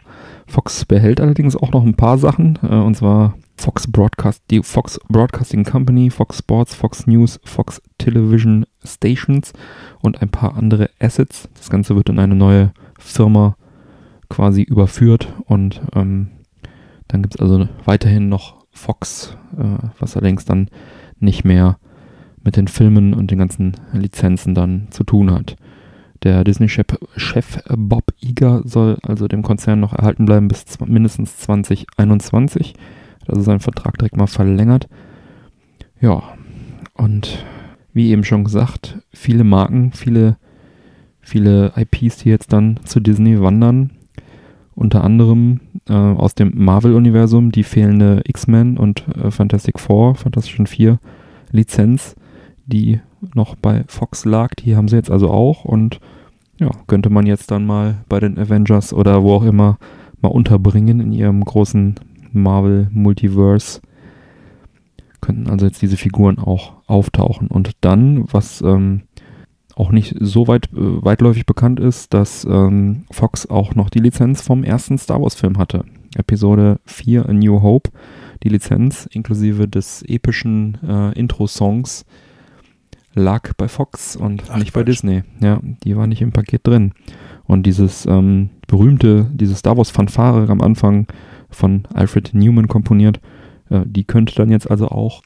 [0.47, 4.99] Fox behält allerdings auch noch ein paar Sachen, äh, und zwar Fox Broadcast, die Fox
[5.09, 9.53] Broadcasting Company, Fox Sports, Fox News, Fox Television Stations
[10.01, 11.49] und ein paar andere Assets.
[11.55, 13.55] Das Ganze wird in eine neue Firma
[14.29, 16.29] quasi überführt und ähm,
[17.07, 20.69] dann gibt es also weiterhin noch Fox, äh, was allerdings dann
[21.19, 21.77] nicht mehr
[22.43, 25.57] mit den Filmen und den ganzen Lizenzen dann zu tun hat.
[26.23, 26.85] Der Disney-Chef
[27.17, 32.73] Chef Bob Iger soll also dem Konzern noch erhalten bleiben bis mindestens 2021.
[33.21, 34.87] Hat also seinen Vertrag direkt mal verlängert.
[35.99, 36.23] Ja,
[36.95, 37.43] und
[37.93, 40.37] wie eben schon gesagt, viele Marken, viele,
[41.19, 43.91] viele IPs, die jetzt dann zu Disney wandern.
[44.73, 50.99] Unter anderem äh, aus dem Marvel-Universum die fehlende X-Men und äh, Fantastic Four, Fantastischen Vier
[51.51, 52.15] Lizenz,
[52.65, 53.01] die
[53.35, 55.99] noch bei Fox lag, die haben sie jetzt also auch und
[56.59, 59.77] ja, könnte man jetzt dann mal bei den Avengers oder wo auch immer
[60.21, 61.95] mal unterbringen in ihrem großen
[62.31, 63.81] Marvel Multiverse.
[65.19, 67.47] Könnten also jetzt diese Figuren auch auftauchen.
[67.47, 69.03] Und dann, was ähm,
[69.75, 74.41] auch nicht so weit äh, weitläufig bekannt ist, dass ähm, Fox auch noch die Lizenz
[74.41, 75.85] vom ersten Star Wars Film hatte.
[76.15, 77.89] Episode 4 A New Hope.
[78.43, 82.05] Die Lizenz inklusive des epischen äh, Intro-Songs
[83.13, 84.87] lag bei Fox und Ach, nicht bei Quatsch.
[84.87, 85.23] Disney.
[85.41, 86.93] Ja, die war nicht im Paket drin.
[87.45, 91.07] Und dieses ähm, berühmte, diese Star Wars Fanfare am Anfang
[91.49, 93.19] von Alfred Newman komponiert,
[93.69, 95.21] äh, die könnte dann jetzt also auch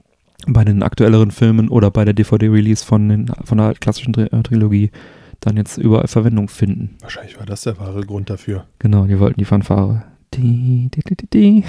[0.48, 4.92] bei den aktuelleren Filmen oder bei der DVD-Release von, den- von der klassischen äh, Trilogie
[5.40, 6.96] dann jetzt überall Verwendung finden.
[7.02, 8.66] Wahrscheinlich war das der wahre Grund dafür.
[8.80, 10.04] Genau, die wollten die Fanfare.
[10.34, 11.64] Die, die, die, die.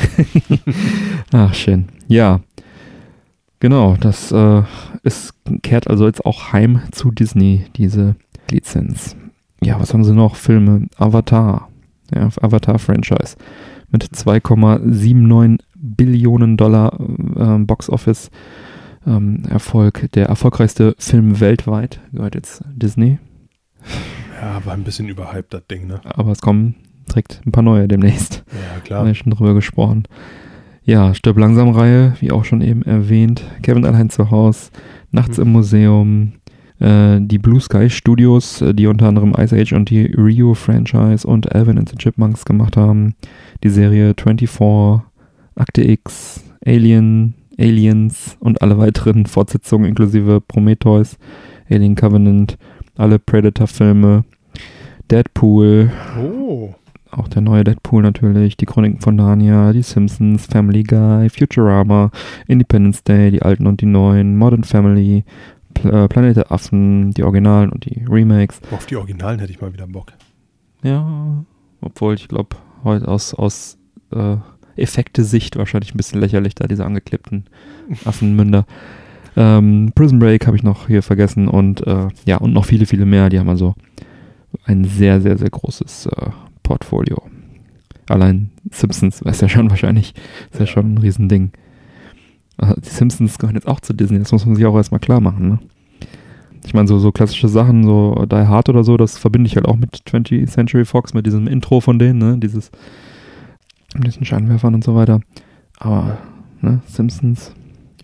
[1.33, 1.87] Ach, schön.
[2.09, 2.41] Ja,
[3.61, 4.63] genau, das äh,
[5.03, 8.17] ist, kehrt also jetzt auch heim zu Disney, diese
[8.51, 9.17] Lizenz.
[9.63, 10.37] Ja, was haben sie noch?
[10.37, 10.89] Filme.
[10.97, 11.69] Avatar.
[12.15, 13.37] Ja, Avatar-Franchise.
[13.91, 18.31] Mit 2,79 Billionen Dollar äh, Box-Office
[19.07, 20.11] ähm, Erfolg.
[20.13, 23.19] Der erfolgreichste Film weltweit gehört jetzt Disney.
[24.41, 26.01] Ja, war ein bisschen überhyped, das Ding, ne?
[26.05, 26.75] Aber es kommen
[27.09, 28.45] direkt ein paar neue demnächst.
[28.53, 29.07] Ja, Haben klar.
[29.07, 30.05] wir schon drüber gesprochen.
[30.85, 33.43] Ja, Stirb langsam Reihe, wie auch schon eben erwähnt.
[33.63, 34.71] Kevin allein zu Haus,
[35.11, 35.45] Nachts Mhm.
[35.45, 36.33] im Museum,
[36.81, 41.27] äh, die Blue Sky Studios, äh, die unter anderem Ice Age und die Rio Franchise
[41.27, 43.15] und Alvin and the Chipmunks gemacht haben.
[43.65, 45.03] Die Serie 24,
[45.57, 51.17] Akte X, Alien, Aliens und alle weiteren Fortsetzungen inklusive Prometheus,
[51.71, 52.59] Alien Covenant,
[52.97, 54.25] alle Predator-Filme,
[55.11, 55.91] Deadpool,
[56.21, 56.75] Oh.
[57.11, 62.11] auch der neue Deadpool natürlich, die Chroniken von Narnia, die Simpsons, Family Guy, Futurama,
[62.49, 65.25] Independence Day, die alten und die neuen, Modern Family,
[65.75, 68.61] Pl äh, Planet der Affen, die Originalen und die Remakes.
[68.73, 70.13] Auf die Originalen hätte ich mal wieder Bock.
[70.83, 71.45] Ja,
[71.81, 73.79] obwohl ich glaube, heute aus, aus
[74.13, 74.37] äh,
[74.79, 77.45] Effekte-Sicht wahrscheinlich ein bisschen lächerlich, da diese angeklippten
[78.05, 78.67] Affenmünder.
[79.37, 83.05] Ähm, Prison Break habe ich noch hier vergessen und äh, ja, und noch viele, viele
[83.07, 83.29] mehr.
[83.29, 83.75] Die haben also
[84.65, 86.31] ein sehr, sehr, sehr großes äh,
[86.63, 87.23] Portfolio.
[88.09, 90.15] Allein Simpsons, weiß ja schon wahrscheinlich,
[90.51, 90.67] ist ja, Ja.
[90.67, 91.51] schon ein Riesending.
[92.59, 95.21] Äh, Die Simpsons gehören jetzt auch zu Disney, das muss man sich auch erstmal klar
[95.21, 95.59] machen, ne?
[96.65, 99.67] Ich meine, so, so klassische Sachen, so Die Hard oder so, das verbinde ich halt
[99.67, 102.39] auch mit 20th Century Fox, mit diesem Intro von denen, ne?
[102.39, 102.71] Dieses,
[103.99, 105.21] mit diesen Scheinwerfern und so weiter.
[105.79, 106.19] Aber,
[106.61, 106.81] ne?
[106.87, 107.53] Simpsons,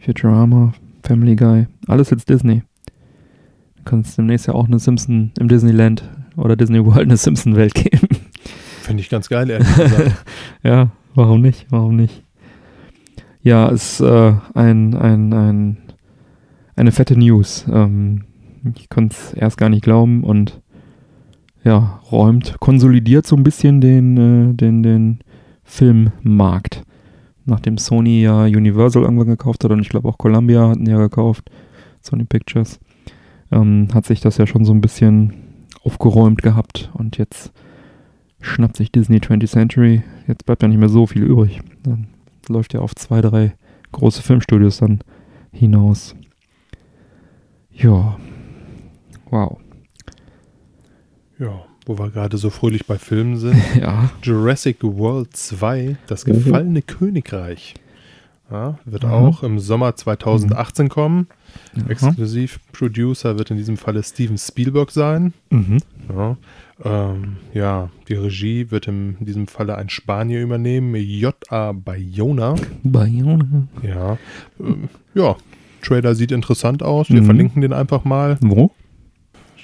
[0.00, 0.72] Futurama,
[1.02, 2.62] Family Guy, alles jetzt Disney.
[3.76, 8.08] Du kannst demnächst ja auch eine Simpson im Disneyland oder Disney World eine Simpson-Welt geben.
[8.82, 10.24] Finde ich ganz geil, ehrlich gesagt.
[10.62, 11.66] ja, warum nicht?
[11.70, 12.22] Warum nicht?
[13.42, 15.76] Ja, ist äh, ein, ein, ein,
[16.76, 17.64] eine fette News.
[17.72, 18.24] Ähm,
[18.76, 20.60] ich konnte es erst gar nicht glauben und
[21.64, 25.18] ja, räumt, konsolidiert so ein bisschen den, äh, den, den
[25.64, 26.82] Filmmarkt.
[27.44, 31.50] Nachdem Sony ja Universal irgendwann gekauft hat und ich glaube auch Columbia hatten ja gekauft,
[32.00, 32.78] Sony Pictures,
[33.50, 35.32] ähm, hat sich das ja schon so ein bisschen
[35.82, 37.52] aufgeräumt gehabt und jetzt
[38.40, 40.02] schnappt sich Disney 20th Century.
[40.26, 41.60] Jetzt bleibt ja nicht mehr so viel übrig.
[41.82, 42.08] Dann
[42.48, 43.54] läuft ja auf zwei, drei
[43.92, 45.00] große Filmstudios dann
[45.52, 46.14] hinaus.
[47.70, 48.18] Ja.
[49.30, 49.58] Wow.
[51.38, 53.56] Ja, wo wir gerade so fröhlich bei Filmen sind.
[53.80, 54.10] Ja.
[54.22, 56.32] Jurassic World 2, das Mhm.
[56.34, 57.74] gefallene Königreich.
[58.50, 59.10] Ja, wird Mhm.
[59.10, 61.26] auch im Sommer 2018 kommen.
[61.74, 61.86] ja.
[61.88, 65.32] Exklusiv Producer wird in diesem Falle Steven Spielberg sein.
[65.50, 65.78] Mhm.
[66.14, 66.36] Ja,
[66.84, 71.72] ähm, ja die Regie wird in diesem Falle ein Spanier übernehmen, J.A.
[71.72, 72.54] Bayona.
[72.82, 73.68] Bayona.
[73.82, 74.18] Ja,
[74.60, 75.34] ähm, ja,
[75.80, 77.08] Trailer sieht interessant aus.
[77.10, 77.26] Wir Mhm.
[77.26, 78.36] verlinken den einfach mal.
[78.42, 78.70] Wo?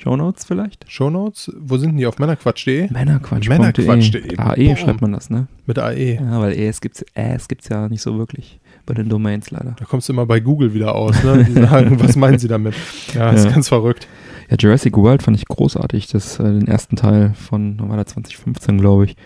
[0.09, 0.91] Shownotes vielleicht?
[0.91, 2.07] Shownotes, wo sind die?
[2.07, 2.91] Auf männerquatsch.de?
[2.91, 3.49] Männerquatsch.de.
[3.51, 4.39] Männerquatsch.de.
[4.39, 4.77] AE Boom.
[4.77, 5.49] schreibt man das, ne?
[5.67, 6.15] Mit AE.
[6.15, 9.77] Ja, weil ES gibt's, ES gibt's ja nicht so wirklich bei den Domains leider.
[9.79, 11.45] Da kommst du immer bei Google wieder aus, ne?
[11.45, 12.75] Die sagen, was meinen sie damit?
[13.15, 13.51] Ja, ist Ja.
[13.51, 14.09] ganz verrückt.
[14.49, 16.07] Ja, Jurassic World fand ich großartig.
[16.07, 19.17] Das, äh, den ersten Teil von, war der 2015, glaube ich.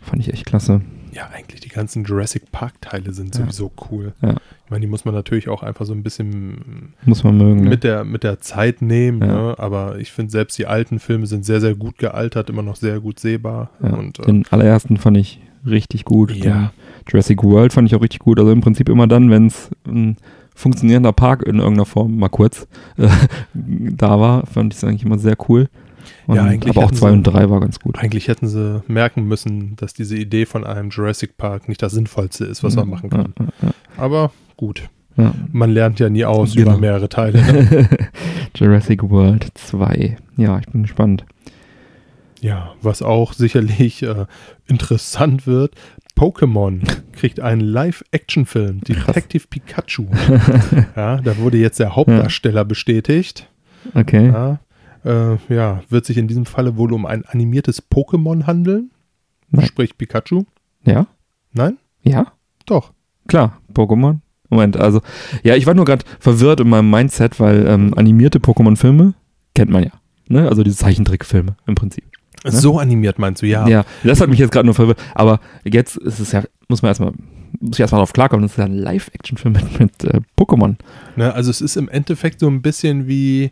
[0.00, 0.80] Fand ich echt klasse.
[1.16, 3.42] Ja, eigentlich die ganzen Jurassic Park-Teile sind Ja.
[3.42, 4.12] sowieso cool.
[4.20, 4.32] Ja.
[4.64, 7.62] Ich meine, die muss man natürlich auch einfach so ein bisschen Muss man mögen.
[7.62, 7.70] Ne?
[7.70, 9.26] mit, der, mit der Zeit nehmen, Ja.
[9.48, 9.54] ne?
[9.58, 13.00] aber ich finde selbst die alten Filme sind sehr, sehr gut gealtert, immer noch sehr
[13.00, 13.70] gut sehbar.
[13.80, 16.32] Und, äh, den allerersten fand ich richtig gut.
[16.32, 16.44] Ja.
[16.52, 16.70] Den
[17.08, 18.38] Jurassic World fand ich auch richtig gut.
[18.38, 20.16] Also im Prinzip immer dann, wenn es ein
[20.54, 22.66] funktionierender Park in irgendeiner Form mal kurz
[22.98, 23.08] äh,
[23.54, 25.68] da war, fand ich es eigentlich immer sehr cool.
[26.26, 27.98] Und, Ja, eigentlich aber auch zwei sie- und drei war ganz gut.
[27.98, 32.44] eigentlich hätten sie merken müssen, dass diese Idee von einem Jurassic Park nicht das Sinnvollste
[32.44, 33.34] ist, was man machen kann.
[33.62, 35.34] Ja, Aber gut, ja, ja.
[35.52, 36.70] man lernt ja nie aus Genau.
[36.72, 37.40] über mehrere Teile.
[37.42, 37.88] Ne?
[38.56, 40.16] Jurassic World 2.
[40.36, 41.24] Ja, ich bin gespannt.
[42.40, 44.26] Ja, was auch sicherlich äh,
[44.66, 45.74] interessant wird,
[46.16, 46.80] Pokémon
[47.12, 50.06] kriegt einen Live-Action-Film, Detective Pikachu.
[50.96, 53.48] ja, da wurde jetzt der Hauptdarsteller bestätigt.
[53.94, 54.26] Okay.
[54.28, 54.58] Ja,
[55.06, 58.90] äh, ja, wird sich in diesem Falle wohl um ein animiertes Pokémon handeln,
[59.50, 59.66] Nein.
[59.66, 60.44] sprich Pikachu.
[60.84, 61.06] Ja?
[61.52, 61.78] Nein?
[62.02, 62.32] Ja?
[62.66, 62.92] Doch.
[63.28, 64.18] Klar, Pokémon.
[64.48, 65.00] Moment, also,
[65.42, 69.14] ja, ich war nur gerade verwirrt in meinem Mindset, weil ähm, animierte Pokémon-Filme
[69.54, 69.90] kennt man ja.
[70.28, 70.48] Ne?
[70.48, 72.04] Also diese Zeichentrickfilme im Prinzip.
[72.44, 72.52] Ne?
[72.52, 73.66] So animiert meinst du, ja.
[73.66, 75.02] Ja, das hat mich jetzt gerade nur verwirrt.
[75.14, 77.12] Aber jetzt ist es ja, muss man erstmal,
[77.60, 80.76] muss ich erstmal drauf klarkommen, das ist ja ein Live-Action-Film mit, mit äh, Pokémon.
[81.16, 83.50] Ne, also es ist im Endeffekt so ein bisschen wie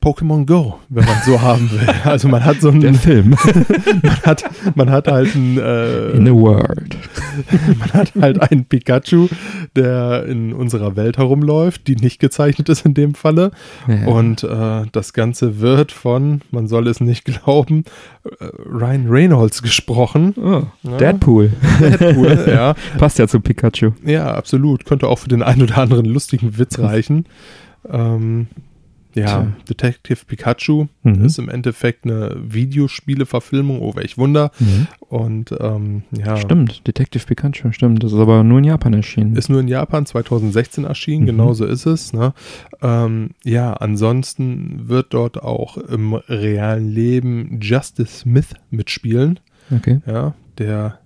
[0.00, 1.80] Pokémon Go, wenn man so haben will.
[2.04, 3.30] Also man hat so Der ein, Film.
[4.02, 4.44] man hat,
[4.76, 6.96] man hat halt ein, äh, In a world.
[7.78, 9.26] man hat halt einen Pikachu,
[9.74, 13.50] der in unserer Welt herumläuft, die nicht gezeichnet ist in dem Falle.
[13.88, 14.06] Ja.
[14.06, 17.82] Und äh, das Ganze wird von, man soll es nicht glauben,
[18.24, 20.34] äh, Ryan Reynolds gesprochen.
[20.36, 20.96] oh, Ja.
[20.96, 21.50] Deadpool.
[21.80, 22.74] Deadpool, ja.
[22.98, 23.90] Passt ja zu Pikachu.
[24.04, 24.84] Ja, absolut.
[24.84, 27.26] Könnte auch für den einen oder anderen lustigen Witz reichen.
[27.90, 28.46] Ähm,
[29.18, 29.52] ja, Tja.
[29.68, 31.24] Detective Pikachu Mhm.
[31.24, 34.50] ist im Endeffekt eine Videospiele-Verfilmung, oh welch Wunder.
[34.58, 34.86] Mhm.
[35.00, 38.02] Und ähm, ja, Stimmt, Detective Pikachu, stimmt.
[38.02, 39.36] Das ist aber nur in Japan erschienen.
[39.36, 41.26] ist nur in Japan 2016 erschienen, Mhm.
[41.26, 42.12] genau so ist es.
[42.12, 42.34] Ne?
[42.82, 49.40] Ähm, ja, ansonsten wird dort auch im realen Leben Justice Smith mitspielen.
[49.74, 50.00] okay.
[50.06, 50.98] Ja, der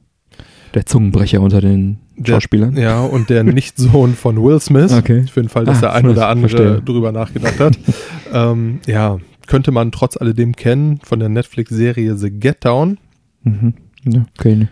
[0.75, 2.77] Der Zungenbrecher unter den Der- Schauspielern.
[2.77, 4.93] Ja, und der Nichtsohn von Will Smith.
[4.93, 5.25] Okay.
[5.31, 6.83] Für den Fall, dass Ah, der ein oder andere verstehe.
[6.83, 7.79] drüber nachgedacht hat.
[8.33, 12.99] ähm, ja, könnte man trotz alledem kennen von der Netflix-Serie The Get Down.
[13.43, 13.75] Mhm.
[14.05, 14.68] Ja, okay.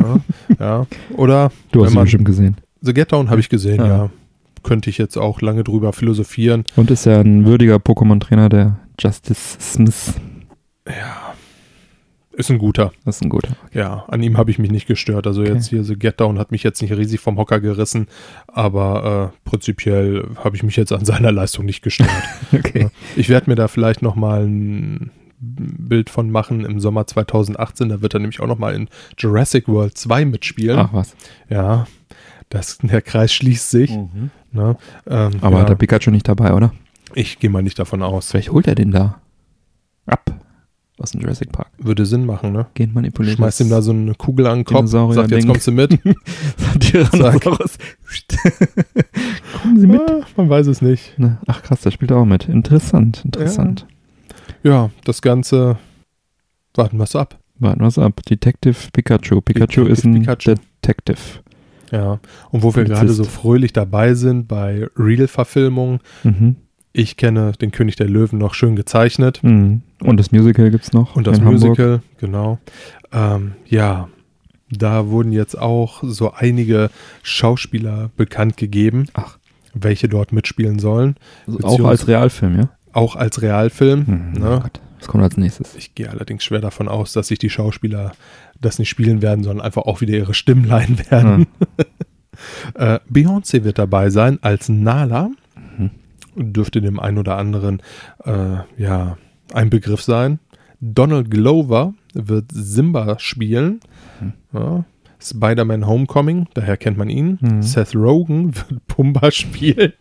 [0.00, 0.20] Ja,
[0.58, 0.86] ja.
[1.16, 2.56] Oder Du hast ihn man, bestimmt gesehen.
[2.80, 3.86] The Get Down habe ich gesehen, Ah.
[3.86, 4.10] ja.
[4.62, 6.64] Könnte ich jetzt auch lange drüber philosophieren.
[6.74, 10.14] Und ist ja ein würdiger Pokémon-Trainer, der Justice Smith.
[10.88, 11.23] Ja,
[12.36, 12.92] ist ein guter.
[13.04, 13.56] Ist ein guter.
[13.72, 15.26] Ja, an ihm habe ich mich nicht gestört.
[15.26, 18.08] Also jetzt hier The Get Down hat mich jetzt nicht riesig vom Hocker gerissen,
[18.46, 22.10] aber äh, prinzipiell habe ich mich jetzt an seiner Leistung nicht gestört.
[22.52, 22.88] Okay.
[23.16, 25.10] Ich werde mir da vielleicht noch mal ein
[25.40, 27.88] Bild von machen im Sommer 2018.
[27.88, 30.78] Da wird er nämlich auch noch mal in Jurassic World 2 mitspielen.
[30.78, 31.16] Ach was.
[31.48, 31.86] Ja,
[32.50, 33.90] das, der Kreis schließt sich.
[34.52, 34.76] Ne?
[35.06, 36.72] Ähm, Aber ja, hat der Pikachu nicht dabei, oder?
[37.14, 38.30] ich gehe mal nicht davon aus.
[38.30, 39.20] Vielleicht holt er den da
[40.06, 40.33] ab
[40.98, 41.68] aus dem Jurassic Park.
[41.78, 42.66] Würde Sinn machen, ne?
[42.74, 43.36] Gehen manipuliert.
[43.36, 45.50] Schmeißt ihm da so eine Kugel an den Kopf, Dinosaurier- sagt, jetzt Ding.
[45.50, 45.98] kommst du mit.
[46.80, 47.78] Tyrannosaurus.
[49.62, 50.00] Kommen Sie mit.
[50.08, 51.18] Ah, man weiß es nicht.
[51.18, 51.38] Ne?
[51.46, 52.48] Ach krass, der spielt auch mit.
[52.48, 53.86] Interessant, interessant.
[54.62, 55.78] Ja, das Ganze
[56.74, 57.38] warten wir es ab.
[57.58, 58.20] Warten wir es ab.
[58.28, 59.40] Detective Pikachu.
[59.40, 60.54] Pikachu Detective ist ein Pikachu.
[60.82, 61.18] Detective.
[61.92, 62.18] Ja,
[62.50, 62.98] und wo wir Polizist.
[63.00, 66.56] gerade so fröhlich dabei sind bei Real-Verfilmungen, Mhm.
[66.96, 69.82] Ich kenne den König der Löwen noch schön gezeichnet Mhm.
[70.00, 71.16] Und das Musical gibt's noch.
[71.16, 71.60] und das in Hamburg.
[71.70, 72.58] Musical, genau.
[73.12, 74.08] Ähm, ja,
[74.70, 76.90] da wurden jetzt auch so einige
[77.22, 79.38] Schauspieler bekannt gegeben, Ach.
[79.74, 81.16] welche dort mitspielen sollen,
[81.46, 82.68] Also auch als Realfilm, ja?
[82.92, 84.04] auch als Realfilm.
[84.34, 84.40] Mhm.
[84.40, 84.56] Ne?
[84.58, 84.80] Oh Gott.
[85.00, 85.74] Was kommt als nächstes?
[85.76, 88.12] Ich gehe allerdings schwer davon aus, dass sich die Schauspieler
[88.60, 91.46] das nicht spielen werden, sondern einfach auch wieder ihre Stimmen leihen werden.
[92.74, 95.30] Äh, Beyoncé wird dabei sein als Nala.
[96.36, 97.80] Dürfte dem einen oder anderen
[98.24, 99.16] äh, ja
[99.52, 100.38] ein Begriff sein.
[100.80, 103.80] Donald Glover wird Simba spielen.
[104.20, 104.32] Mhm.
[104.52, 104.84] Ja.
[105.20, 107.38] Spider-Man Homecoming, daher kennt man ihn.
[107.40, 107.62] Mhm.
[107.62, 109.94] Seth Rogen wird Pumba spielen.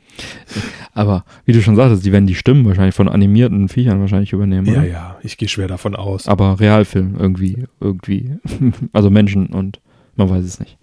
[0.93, 4.67] Aber wie du schon sagtest, die werden die Stimmen wahrscheinlich von animierten Viechern wahrscheinlich übernehmen,
[4.67, 4.83] Ja, oder?
[4.85, 6.27] ja, ich gehe schwer davon aus.
[6.27, 8.35] Aber Realfilm irgendwie, irgendwie.
[8.91, 9.79] also Menschen und
[10.17, 10.77] man weiß es nicht.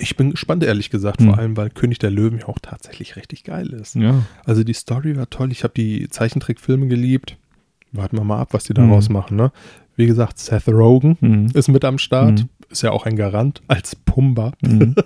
[0.00, 3.44] Ich bin gespannt, ehrlich gesagt, vor allem, weil König der Löwen ja auch tatsächlich richtig
[3.44, 3.94] geil ist.
[3.96, 4.22] Ja.
[4.44, 5.50] Also die Story war toll.
[5.52, 7.36] Ich habe die Zeichentrickfilme geliebt.
[7.92, 9.36] Warten wir mal ab, was die daraus machen.
[9.36, 9.50] Ne?
[9.96, 11.46] Wie gesagt, Seth Rogen Mhm.
[11.54, 12.40] ist mit am Start.
[12.40, 12.48] Mhm.
[12.70, 14.52] Ist ja auch ein Garant als Pumba.
[14.60, 14.94] Mhm.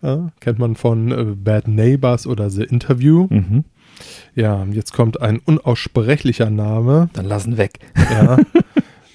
[0.00, 3.26] Ja, kennt man von äh, Bad Neighbors oder The Interview.
[3.30, 3.64] Mhm.
[4.36, 7.10] Ja, jetzt kommt ein unaussprechlicher Name.
[7.14, 7.80] Dann lassen weg.
[7.96, 8.38] Ja.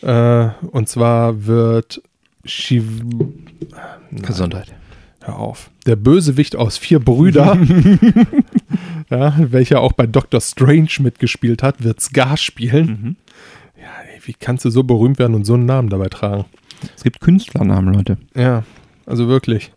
[0.50, 2.02] äh, und zwar wird
[2.44, 2.84] Shiv
[4.12, 4.74] Gesundheit.
[5.24, 5.70] Hör auf.
[5.86, 7.56] Der Bösewicht aus Vier Brüder,
[9.10, 12.88] ja, welcher auch bei Doctor Strange mitgespielt hat, wird Scar spielen.
[12.88, 13.16] Mhm.
[13.80, 16.46] Ja, ey, wie kannst du so berühmt werden und so einen Namen dabei tragen?
[16.96, 18.18] Es gibt Künstlernamen, Leute.
[18.36, 18.64] Ja,
[19.06, 19.72] also wirklich.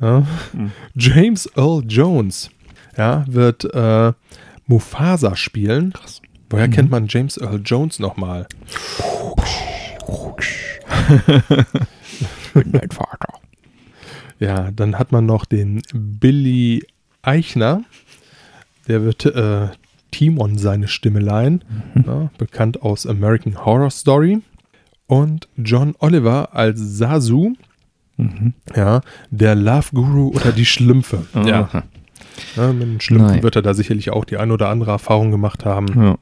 [0.00, 0.26] Ja.
[0.52, 0.72] Mhm.
[0.94, 2.50] James Earl Jones
[2.98, 4.12] ja, wird äh,
[4.66, 5.92] Mufasa spielen.
[5.94, 6.20] Krass.
[6.50, 6.72] Woher Mhm.
[6.72, 8.46] kennt man James Earl Jones nochmal?
[12.54, 13.40] Dein Vater.
[14.42, 16.84] Ja, dann hat man noch den Billy
[17.22, 17.82] Eichner.
[18.88, 19.68] Der wird äh,
[20.10, 21.64] Timon seine Stimme leihen.
[21.94, 22.04] Mhm.
[22.06, 24.40] Ja, bekannt aus American Horror Story.
[25.06, 27.54] Und John Oliver als Sasu,
[28.18, 28.52] Mhm.
[28.76, 31.26] ja, der Love Guru oder die Schlümpfe.
[31.46, 31.82] Ja, Aha.
[32.56, 33.42] ja, mit den Schlümpfen Nein.
[33.42, 35.86] wird er da sicherlich auch die ein oder andere Erfahrung gemacht haben.
[35.96, 36.16] Ja.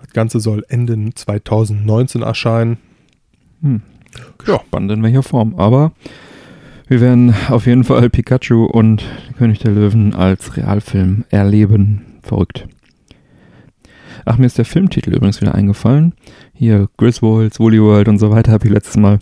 [0.00, 2.78] Das Ganze soll Ende 2019 erscheinen.
[3.60, 3.82] Hm.
[4.46, 4.60] Ja.
[4.66, 5.56] Spannend in welcher Form.
[5.56, 5.92] Aber
[6.88, 9.04] wir werden auf jeden Fall Pikachu und
[9.38, 12.02] König der Löwen als Realfilm erleben.
[12.22, 12.66] Verrückt.
[14.24, 16.14] Ach, mir ist der Filmtitel übrigens wieder eingefallen.
[16.52, 19.18] Hier Griswolds, Woolly World und so weiter habe ich letztes Mal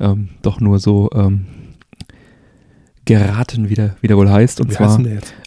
[0.00, 1.46] ähm, doch nur so ähm,
[3.04, 4.60] geraten, wie der, wie der wohl heißt.
[4.60, 5.00] Und Wie zwar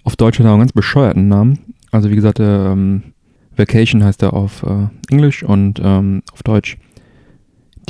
[0.04, 1.60] auf Deutsch hat er auch einen ganz bescheuerten Namen.
[1.92, 3.04] Also wie gesagt, ähm,
[3.56, 6.78] Vacation heißt er auf äh, Englisch und ähm, auf Deutsch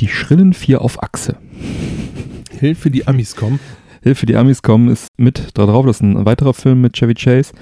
[0.00, 1.36] Die schrillen vier auf Achse.
[2.58, 3.60] Hilfe, die Amis kommen.
[4.02, 5.86] Hilfe, die Amis kommen ist mit da drauf.
[5.86, 7.52] Das ist ein weiterer Film mit Chevy Chase.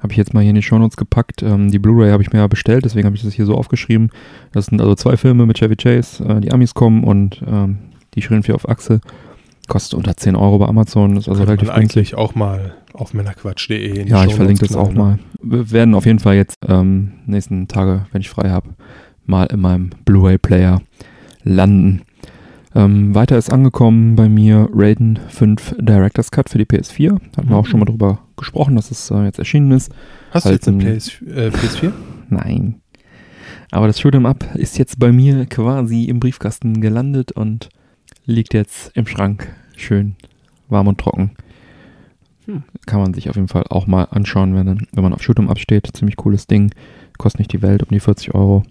[0.00, 1.42] Habe ich jetzt mal hier in die Shownotes gepackt.
[1.42, 4.10] Ähm, die Blu-ray habe ich mir ja bestellt, deswegen habe ich das hier so aufgeschrieben.
[4.52, 6.24] Das sind also zwei Filme mit Chevy Chase.
[6.24, 7.78] Äh, die Amis kommen und ähm,
[8.14, 9.00] die schrillen vier auf Achse.
[9.68, 13.14] Kostet unter 10 Euro bei Amazon, ist also Könnte relativ man eigentlich auch mal auf
[13.14, 15.18] männerquatsch.de in die Ja, ich verlinke das auch knallen, ne?
[15.42, 15.58] mal.
[15.58, 18.70] Wir werden auf jeden Fall jetzt ähm, nächsten Tage, wenn ich frei habe,
[19.26, 20.80] mal in meinem Blu-ray-Player
[21.44, 22.02] landen.
[22.74, 27.18] Ähm, weiter ist angekommen bei mir Raiden 5 Director's Cut für die PS4.
[27.36, 27.70] Hatten wir auch Mhm.
[27.70, 29.90] schon mal drüber gesprochen, dass es äh, jetzt erschienen ist.
[30.30, 31.92] Hast du halt jetzt eine ein- PS, äh, PS4?
[32.28, 32.76] Nein.
[33.72, 37.68] Aber das Shoot'em Up ist jetzt bei mir quasi im Briefkasten gelandet und
[38.24, 39.48] liegt jetzt im Schrank.
[39.76, 40.14] Schön
[40.68, 41.32] warm und trocken.
[42.46, 42.62] Hm.
[42.86, 45.58] Kann man sich auf jeden Fall auch mal anschauen, wenn, wenn man auf Shoot'em Up
[45.58, 45.88] steht.
[45.96, 46.72] Ziemlich cooles Ding.
[47.18, 48.62] Kostet nicht die Welt, um die 40 Euro.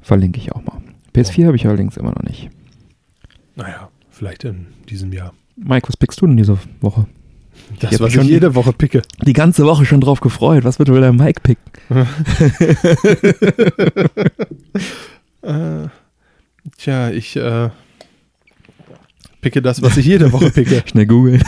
[0.00, 0.78] Verlinke ich auch mal.
[1.14, 2.50] PS4 habe ich allerdings immer noch nicht.
[3.60, 5.34] Naja, vielleicht in diesem Jahr.
[5.56, 7.06] Mike, was pickst du denn diese Woche?
[7.78, 9.02] Das, was schon ich jede Woche picke.
[9.26, 10.64] Die ganze Woche schon drauf gefreut.
[10.64, 11.62] Was wird wohl der Mike picken?
[15.42, 15.88] Äh,
[16.76, 17.70] tja, ich äh,
[19.40, 20.82] picke das, was ich jede Woche picke.
[20.86, 21.42] Schnell googeln.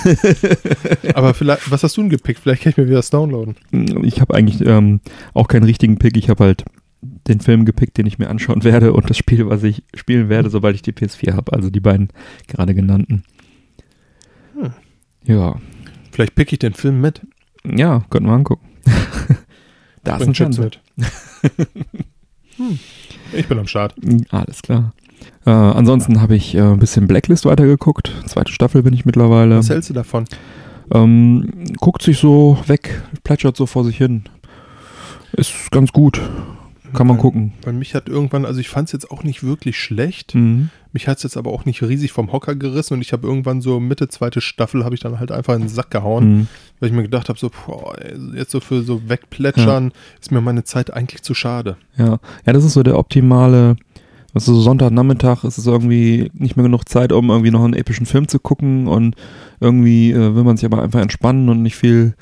[1.15, 2.41] Aber vielleicht, was hast du denn gepickt?
[2.41, 3.55] Vielleicht kann ich mir wieder das downloaden.
[4.03, 5.01] Ich habe eigentlich ähm,
[5.35, 6.17] auch keinen richtigen Pick.
[6.17, 6.65] Ich habe halt
[7.03, 10.51] den Film gepickt, den ich mir anschauen werde und das Spiel, was ich spielen werde,
[10.51, 11.53] sobald ich die PS4 habe.
[11.53, 12.09] Also die beiden
[12.47, 13.25] gerade genannten.
[14.55, 14.73] Hm.
[15.25, 15.57] Ja,
[16.13, 17.23] Vielleicht picke ich den Film mit.
[17.65, 18.69] ja, könnten wir angucken.
[20.05, 20.65] da ist ein Fernseher.
[20.65, 20.81] mit.
[22.57, 22.79] hm.
[23.33, 23.95] Ich bin am Start.
[24.31, 24.93] Alles klar.
[25.47, 28.13] Äh, ansonsten habe ich äh, ein bisschen Blacklist weitergeguckt.
[28.27, 29.59] Zweite Staffel bin ich mittlerweile.
[29.59, 30.25] Was hältst du davon?
[30.93, 31.49] Ähm,
[31.81, 34.25] guckt sich so weg, plätschert so vor sich hin.
[35.33, 36.21] Ist ganz gut.
[36.95, 37.53] Kann man gucken.
[37.65, 40.35] Weil mich hat irgendwann, also ich fand es jetzt auch nicht wirklich schlecht.
[40.35, 40.71] Mhm.
[40.93, 43.61] Mich hat es jetzt aber auch nicht riesig vom Hocker gerissen und ich habe irgendwann
[43.63, 46.47] so Mitte zweite Staffel habe ich dann halt einfach in den Sack gehauen, Mhm.
[46.81, 47.95] weil ich mir gedacht habe, so, boah,
[48.35, 51.77] jetzt so für so wegplätschern ist mir meine Zeit eigentlich zu schade.
[51.97, 53.77] Ja, ja, das ist so der optimale,
[54.35, 58.07] was so Sonntagnachmittag ist es irgendwie nicht mehr genug Zeit, um irgendwie noch einen epischen
[58.07, 59.15] Film zu gucken und
[59.61, 62.15] irgendwie äh, will man sich aber einfach entspannen und nicht viel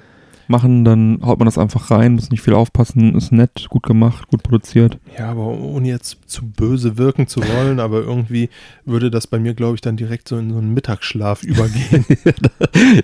[0.51, 4.29] machen, dann haut man das einfach rein, muss nicht viel aufpassen, ist nett, gut gemacht,
[4.29, 4.99] gut produziert.
[5.19, 8.51] Ja, aber ohne jetzt zu böse wirken zu wollen, aber irgendwie
[8.85, 12.05] würde das bei mir, glaube ich, dann direkt so in so einen Mittagsschlaf übergehen.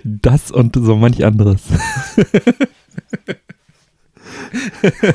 [0.03, 1.63] Das und so manch anderes.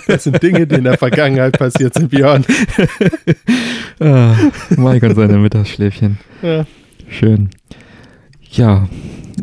[0.07, 2.45] Das sind Dinge, die in der Vergangenheit passiert sind, Björn.
[4.01, 4.35] ah,
[4.77, 6.19] Mike und seine Mittagsschläfchen.
[6.43, 6.67] Ja.
[7.09, 7.51] Schön.
[8.51, 8.89] Ja,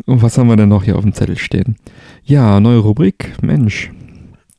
[0.06, 1.76] und was haben wir denn noch hier auf dem Zettel stehen?
[2.30, 3.90] Ja, neue Rubrik, Mensch.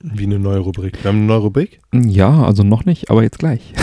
[0.03, 1.01] Wie eine neue Rubrik.
[1.01, 1.79] Wir haben eine neue Rubrik?
[1.93, 3.73] Ja, also noch nicht, aber jetzt gleich.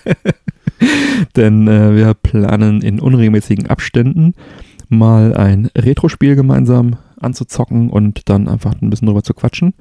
[1.36, 4.32] Denn äh, wir planen in unregelmäßigen Abständen
[4.88, 9.74] mal ein Retro-Spiel gemeinsam anzuzocken und dann einfach ein bisschen drüber zu quatschen.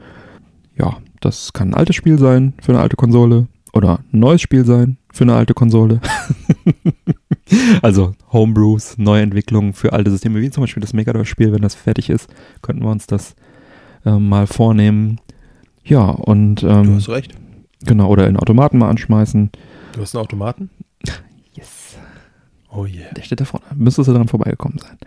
[0.78, 3.48] Ja, das kann ein altes Spiel sein für eine alte Konsole
[3.78, 6.02] oder ein neues Spiel sein für eine alte Konsole.
[7.82, 12.30] also Homebrews, Neuentwicklungen für alte Systeme, wie zum Beispiel das Megadrive-Spiel, wenn das fertig ist,
[12.62, 13.36] könnten wir uns das
[14.06, 15.20] äh, mal vornehmen.
[15.84, 17.34] Ja, und Du ähm, hast recht.
[17.86, 19.50] genau, oder in Automaten mal anschmeißen.
[19.94, 20.70] Du hast einen Automaten?
[21.54, 21.98] Yes.
[22.70, 23.12] Oh yeah.
[23.16, 23.66] Der steht da vorne.
[23.74, 24.98] Müsstest du dran vorbeigekommen sein.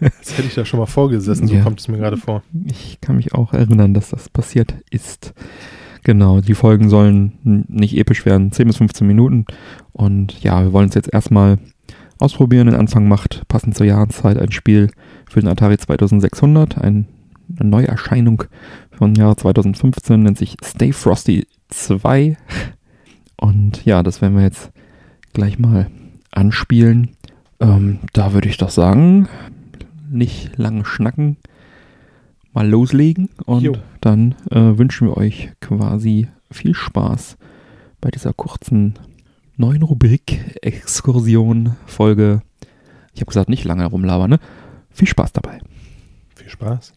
[0.00, 1.62] Jetzt hätte ich da schon mal vorgesessen, so Ja.
[1.62, 2.42] kommt es mir gerade vor.
[2.64, 5.32] Ich kann mich auch erinnern, dass das passiert ist.
[6.04, 9.46] Genau, die Folgen sollen nicht episch werden, 10 bis 15 Minuten.
[9.92, 11.58] Und ja, wir wollen es jetzt erstmal
[12.18, 12.66] ausprobieren.
[12.66, 14.90] Den Anfang macht passend zur Jahreszeit ein Spiel
[15.28, 17.06] für den Atari 2600, ein,
[17.58, 18.44] eine Neuerscheinung
[18.92, 22.36] vom Jahr 2015, nennt sich Stay Frosty 2.
[23.36, 24.72] Und ja, das werden wir jetzt
[25.32, 25.90] gleich mal
[26.32, 27.10] anspielen.
[27.60, 29.26] Ähm, da würde ich doch sagen,
[30.10, 31.38] nicht lange schnacken,
[32.54, 33.76] mal loslegen und Jo.
[34.00, 37.36] dann äh, wünschen wir euch quasi viel Spaß
[38.00, 38.94] bei dieser kurzen
[39.56, 42.42] neuen Rubrik Exkursion Folge.
[43.12, 44.38] Ich habe gesagt, nicht lange herumlabern, ne?
[44.90, 45.60] Viel Spaß dabei.
[46.36, 46.92] Viel Spaß.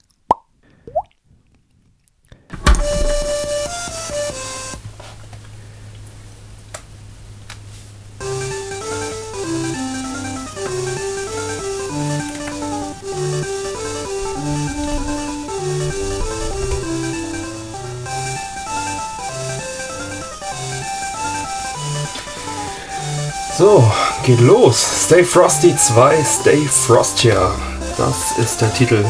[23.58, 23.84] So,
[24.24, 24.86] geht los.
[25.06, 27.50] Stay Frosty 2, Stay Frostier.
[27.98, 29.04] Das ist der Titel.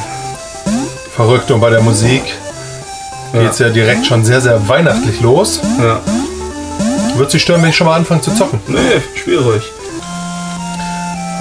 [1.15, 2.23] Verrückt und bei der Musik
[3.33, 5.59] geht es ja direkt schon sehr, sehr weihnachtlich los.
[5.81, 5.99] Ja.
[7.17, 8.61] Wird sich stören, wenn ich schon mal anfange zu zocken?
[8.67, 9.63] Nee, ruhig.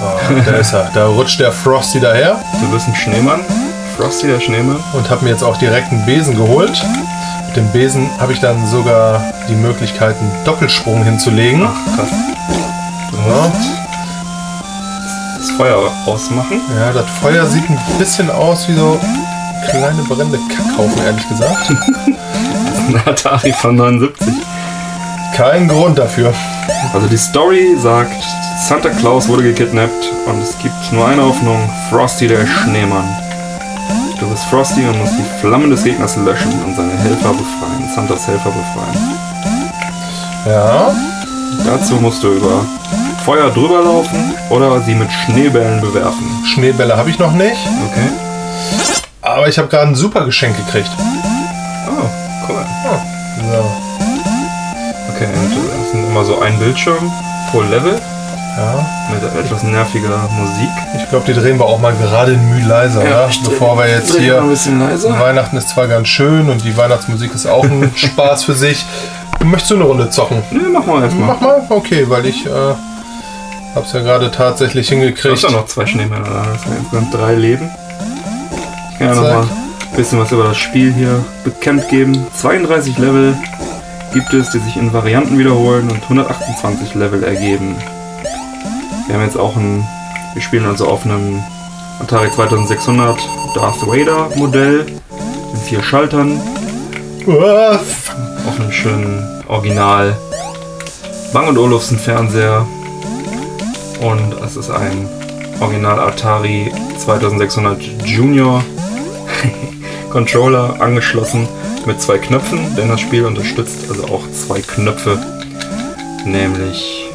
[0.03, 0.91] Oh, da ist er.
[0.93, 3.39] Da rutscht der Frosty daher Du bist ein Schneemann.
[3.95, 4.83] Frosty, der Schneemann.
[4.93, 6.83] und habe mir jetzt auch direkt einen Besen geholt.
[7.47, 11.61] Mit dem Besen habe ich dann sogar die Möglichkeit, einen Doppelsprung hinzulegen.
[11.95, 12.09] Krass.
[13.13, 13.51] Ja.
[15.37, 16.61] das Feuer ausmachen.
[16.77, 18.99] Ja, das Feuer sieht ein bisschen aus wie so
[19.69, 21.69] kleine brennende Kackhaufen, ehrlich gesagt.
[22.87, 24.33] Ein Atari von 79.
[25.35, 26.33] Kein Grund dafür.
[26.93, 28.23] Also die Story sagt,
[28.59, 31.57] Santa Claus wurde gekidnappt und es gibt nur eine Hoffnung,
[31.89, 33.07] Frosty der Schneemann.
[34.19, 38.27] Du bist Frosty und musst die Flammen des Gegners löschen und seine Helfer befreien, Santas
[38.27, 39.17] Helfer befreien.
[40.45, 40.91] Ja,
[41.65, 42.65] Dazu musst du über
[43.25, 46.25] Feuer drüber laufen oder sie mit Schneebällen bewerfen.
[46.53, 47.57] Schneebälle habe ich noch nicht,
[47.91, 48.09] Okay?
[49.21, 50.89] aber ich habe gerade ein super Geschenk gekriegt.
[51.87, 52.65] Oh, cool.
[53.51, 53.71] So,
[55.15, 57.11] Okay, und das sind immer so ein Bildschirm
[57.51, 57.99] pro Level
[58.57, 58.85] ja.
[59.11, 60.69] mit etwas nerviger Musik.
[60.97, 63.27] Ich glaube, die drehen wir auch mal gerade in Mühe leiser, oder?
[63.29, 64.35] ich Bevor wir jetzt hier.
[64.35, 65.19] mal ein bisschen leiser.
[65.19, 68.85] Weihnachten ist zwar ganz schön und die Weihnachtsmusik ist auch ein Spaß für sich.
[69.43, 70.43] Möchtest du eine Runde zocken?
[70.51, 71.27] Ne, mach mal erstmal.
[71.27, 72.49] Mach mal, okay, weil ich äh,
[73.75, 75.41] hab's ja gerade tatsächlich hingekriegt.
[75.43, 76.45] ja noch zwei Schneemänner da.
[76.53, 77.69] Das sind insgesamt drei Leben.
[78.91, 79.33] Ich kann ja noch Zack.
[79.33, 82.25] mal ein bisschen was über das Spiel hier bekannt geben.
[82.35, 83.37] 32 Level
[84.13, 87.75] gibt es, die sich in Varianten wiederholen und 128 Level ergeben.
[89.07, 89.87] Wir haben jetzt auch ein.
[90.33, 91.41] Wir spielen also auf einem
[91.99, 93.17] Atari 2600
[93.55, 94.85] Darth Vader Modell
[95.51, 96.39] mit vier Schaltern
[97.25, 97.79] Uah,
[98.47, 100.17] auf einem schönen Original.
[101.33, 102.65] Bang und Olufsen Fernseher.
[104.01, 105.09] Und es ist ein
[105.59, 108.63] Original Atari 2600 Junior
[110.11, 111.47] Controller angeschlossen
[111.85, 115.19] mit zwei Knöpfen, denn das Spiel unterstützt also auch zwei Knöpfe,
[116.25, 117.09] nämlich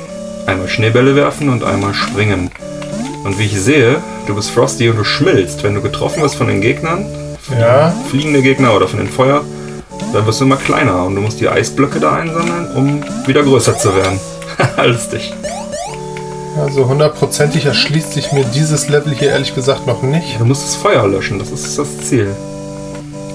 [0.47, 2.51] einmal Schneebälle werfen und einmal springen.
[3.24, 6.49] Und wie ich sehe, du bist Frosty und du schmilzt, wenn du getroffen wirst von
[6.49, 7.07] den Gegnern,
[7.59, 9.45] Ja, fliegende Gegner oder von den Feuer,
[10.13, 13.77] dann wirst du immer kleiner und du musst die Eisblöcke da einsammeln, um wieder größer
[13.79, 14.21] zu werden.
[14.87, 15.33] Lustig.
[16.61, 20.39] also hundertprozentig erschließt sich mir dieses Level hier ehrlich gesagt noch nicht.
[20.39, 22.35] Du musst das Feuer löschen, das ist das Ziel.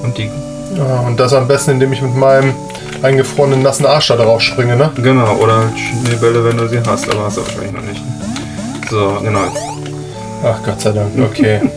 [0.04, 0.30] Und die,
[0.76, 2.54] Ja, und das am besten, indem ich mit meinem
[3.02, 4.92] eingefrorenen nassen Arsch da drauf springe, ne?
[4.96, 8.02] genau, oder Schneebälle, wenn du sie hast, aber hast du wahrscheinlich noch nicht.
[8.90, 9.52] So, genau.
[10.44, 11.62] Ach Gott sei Dank, okay.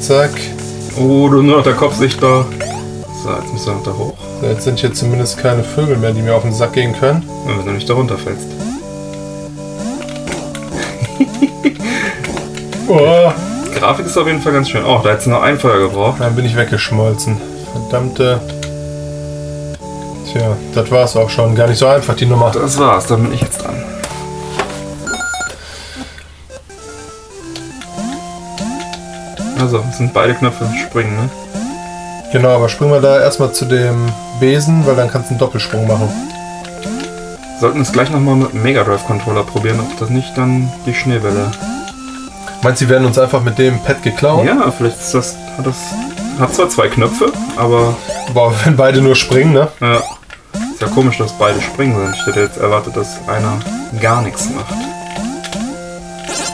[0.00, 0.30] Zack.
[0.96, 2.44] Oh, du nur noch der Kopf sichtbar.
[3.22, 6.12] So, jetzt musst du noch da hoch, So, Jetzt sind hier zumindest keine Vögel mehr,
[6.12, 7.22] die mir auf den Sack gehen können.
[7.46, 8.46] wenn du nicht da runterfällst.
[12.86, 13.32] Oh,
[13.66, 14.84] Die Grafik ist auf jeden Fall ganz schön.
[14.84, 16.20] Oh, da hättest du noch ein Feuer gebraucht.
[16.20, 17.38] dann bin ich weggeschmolzen.
[17.72, 18.40] Verdammte.
[20.30, 21.54] Tja, das war's auch schon.
[21.54, 22.50] Gar nicht so einfach, die Nummer.
[22.52, 23.82] Das war's, dann bin ich jetzt dran.
[29.64, 31.30] Also, es sind beide Knöpfe springen, ne?
[32.32, 35.86] Genau, aber springen wir da erstmal zu dem Besen, weil dann kannst du einen Doppelsprung
[35.86, 36.10] machen.
[37.60, 40.92] Sollten es gleich nochmal mit dem Mega Drive Controller probieren, ob das nicht dann die
[40.92, 41.50] Schneewelle.
[42.62, 44.44] Meinst du, die werden uns einfach mit dem Pad geklaut?
[44.44, 45.34] Ja, vielleicht ist das.
[45.56, 45.76] Hat das.
[46.38, 47.96] Hat zwar zwei Knöpfe, aber.
[48.34, 49.68] Boah, wenn beide nur springen, ne?
[49.80, 49.96] Ja.
[50.74, 52.16] Ist ja komisch, dass beide springen sind.
[52.16, 53.60] Ich hätte jetzt erwartet, dass einer
[54.02, 54.74] gar nichts macht.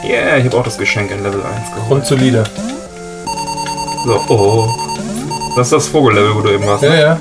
[0.04, 1.88] Yeah, ich habe auch das Geschenk in Level 1 geholt.
[1.88, 2.44] Grundsolide.
[4.04, 4.68] So, oh.
[5.56, 6.82] Das ist das Vogellevel, wo du eben warst.
[6.82, 7.00] Ja, Ne?
[7.00, 7.18] ja.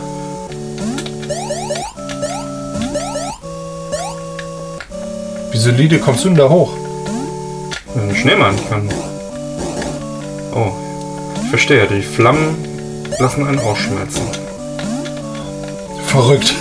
[5.51, 6.71] Wie solide kommst du denn da hoch?
[7.95, 8.89] Ein Schneemann kann.
[10.53, 10.71] Oh.
[11.43, 12.55] Ich verstehe, die Flammen
[13.19, 14.21] lassen einen ausschmelzen.
[16.05, 16.53] Verrückt.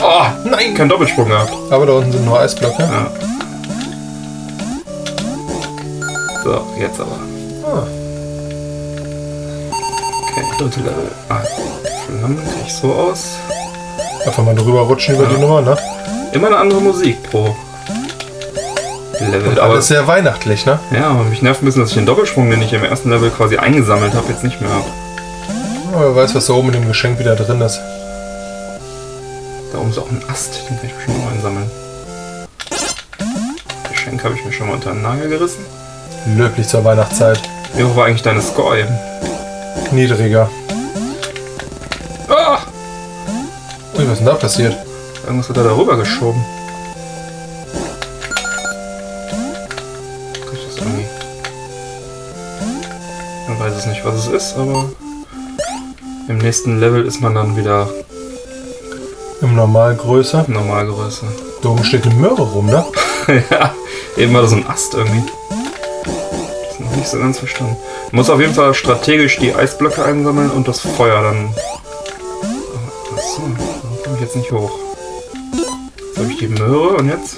[0.00, 0.74] Oh, nein!
[0.74, 1.52] Kein Doppelsprung gehabt.
[1.70, 2.82] Aber da unten sind nur Eisblöcke.
[2.82, 3.10] Ja.
[6.44, 7.18] So, jetzt aber.
[10.58, 11.10] Dritte Level.
[11.28, 11.40] Ah,
[12.06, 13.36] Flammen ich so aus.
[14.26, 15.30] Einfach mal drüber rutschen über Ja.
[15.30, 15.76] die Nummer, ne?
[16.32, 17.54] Immer eine andere Musik pro
[19.20, 19.48] Level.
[19.48, 20.78] Und Aber alles sehr weihnachtlich, ne?
[20.92, 23.30] ja, aber mich nervt ein bisschen, dass ich den Doppelsprung, den ich im ersten Level
[23.30, 24.84] quasi eingesammelt habe, jetzt nicht mehr habe.
[25.94, 27.80] Oh, wer weiß, was da oben in dem Geschenk wieder drin ist.
[29.72, 31.70] Da oben ist auch ein Ast, den kann ich bestimmt noch einsammeln.
[33.90, 35.64] Geschenk habe ich mir schon mal unter den Nagel gerissen.
[36.36, 37.40] Löblich zur Weihnachtszeit.
[37.74, 38.98] Wie hoch war eigentlich deine Score eben?
[39.92, 40.50] Niedriger.
[42.28, 42.58] Ah!
[43.96, 44.76] Ui, was ist denn da passiert?
[45.24, 46.44] Irgendwas hat er darüber geschoben.
[50.32, 51.06] Krieg ich das irgendwie?
[53.48, 54.84] Man weiß es nicht, was es ist, aber
[56.28, 57.88] im nächsten Level ist man dann wieder
[59.40, 60.44] Im Normalgröße.
[60.48, 61.26] Normalgröße.
[61.62, 62.84] Da oben steht eine Möhre rum, ne?
[63.50, 63.74] ja,
[64.16, 65.22] eben war das so ein Ast irgendwie.
[66.98, 67.76] Nicht so ganz verstanden.
[68.10, 71.54] Muss auf jeden Fall strategisch die Eisblöcke einsammeln und das Feuer dann.
[73.14, 74.72] Achso, da komme ich jetzt nicht hoch.
[76.16, 77.36] Soll habe ich die Möhre und jetzt?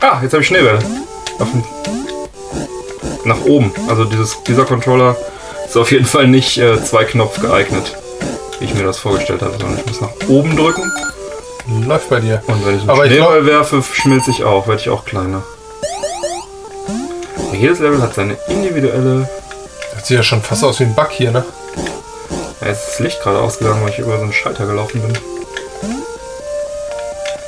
[0.00, 0.80] Ah, jetzt habe ich Schneebälle.
[1.38, 1.62] Auf dem
[3.24, 3.72] nach oben.
[3.88, 5.16] Also dieses, dieser Controller
[5.64, 7.96] ist auf jeden Fall nicht äh, zwei Knopf geeignet,
[8.58, 10.90] wie ich mir das vorgestellt habe, sondern ich muss nach oben drücken
[11.86, 12.42] Läuft bei dir.
[12.46, 15.44] und wenn ich einen Aber Schneeball werfe, schmilze ich auch, werde ich auch kleiner.
[17.52, 19.28] Jedes Level hat seine individuelle.
[19.94, 21.44] Das sieht ja schon fast aus wie ein Bug hier, ne?
[22.60, 25.18] Ja, jetzt ist das Licht gerade ausgegangen, weil ich über so einen Schalter gelaufen bin.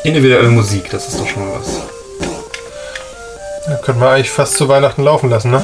[0.03, 1.81] Individuelle Musik, das ist doch schon mal was.
[3.69, 5.63] Ja, könnte man eigentlich fast zu Weihnachten laufen lassen, ne?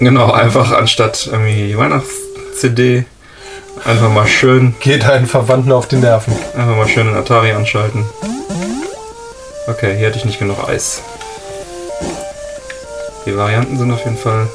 [0.00, 3.04] Genau, einfach anstatt irgendwie Weihnachts-CD
[3.84, 6.36] einfach mal schön Geht deinen Verwandten auf die Nerven.
[6.56, 8.04] Einfach mal schön den Atari anschalten.
[9.66, 11.02] Okay, hier hatte ich nicht genug Eis.
[13.28, 14.48] Die Varianten sind auf jeden Fall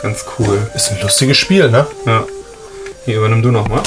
[0.00, 0.70] ganz cool.
[0.74, 1.86] Ist ein lustiges Spiel, ne?
[2.06, 2.24] Ja.
[3.04, 3.82] Hier übernimm du nochmal.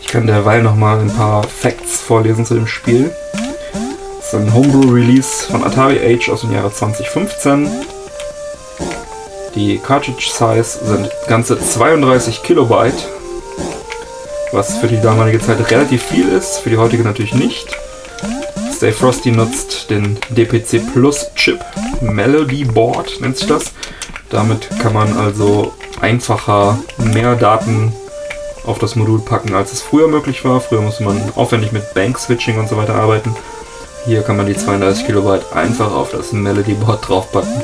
[0.00, 3.14] Ich kann derweil nochmal ein paar Facts vorlesen zu dem Spiel.
[4.18, 7.70] Das ist ein Homebrew-Release von Atari Age aus dem Jahre 2015.
[9.54, 13.08] Die Cartridge-Size sind ganze 32 Kilobyte,
[14.50, 17.78] was für die damalige Zeit relativ viel ist, für die heutige natürlich nicht.
[18.84, 21.58] Stay Frosty nutzt den DPC Plus Chip
[22.02, 23.72] Melody Board, nennt sich das.
[24.28, 25.72] Damit kann man also
[26.02, 27.94] einfacher mehr Daten
[28.66, 30.60] auf das Modul packen, als es früher möglich war.
[30.60, 33.34] Früher musste man aufwendig mit Bank Switching und so weiter arbeiten.
[34.04, 37.62] Hier kann man die 32 Kilobyte einfach auf das Melody Board draufpacken.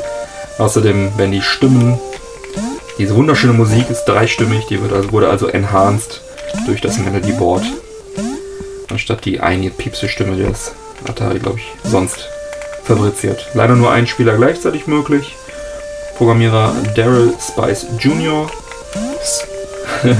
[0.56, 2.00] Außerdem werden die Stimmen,
[2.96, 6.22] diese wunderschöne Musik ist dreistimmig, die also, wurde also enhanced
[6.64, 7.64] durch das Melody Board.
[8.88, 10.72] Anstatt die eine piepse Stimme, die das
[11.08, 12.28] Atari, glaube ich, sonst
[12.84, 13.46] fabriziert.
[13.54, 15.34] Leider nur ein Spieler gleichzeitig möglich.
[16.16, 18.46] Programmierer Daryl Spice Jr.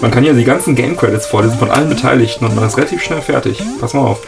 [0.00, 3.02] man kann hier die ganzen Game Credits vorlesen von allen Beteiligten und man ist relativ
[3.02, 3.62] schnell fertig.
[3.80, 4.20] Pass mal auf.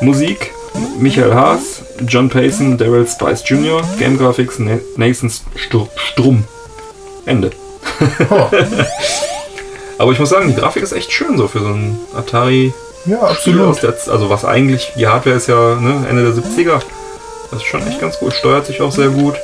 [0.00, 0.52] Musik
[0.98, 6.44] Michael Haas, John Payson, Daryl Spice Jr., Game Graphics Na- Nathan Str Strum.
[7.24, 7.50] Ende.
[8.30, 8.48] Oh.
[9.98, 12.72] Aber ich muss sagen, die Grafik ist echt schön so für so ein Atari
[13.06, 13.82] Ja, absolut.
[13.82, 16.80] der, also was eigentlich, die Hardware ist ja ne, Ende der 70er.
[17.50, 19.34] Das ist schon echt ganz gut, steuert sich auch sehr gut.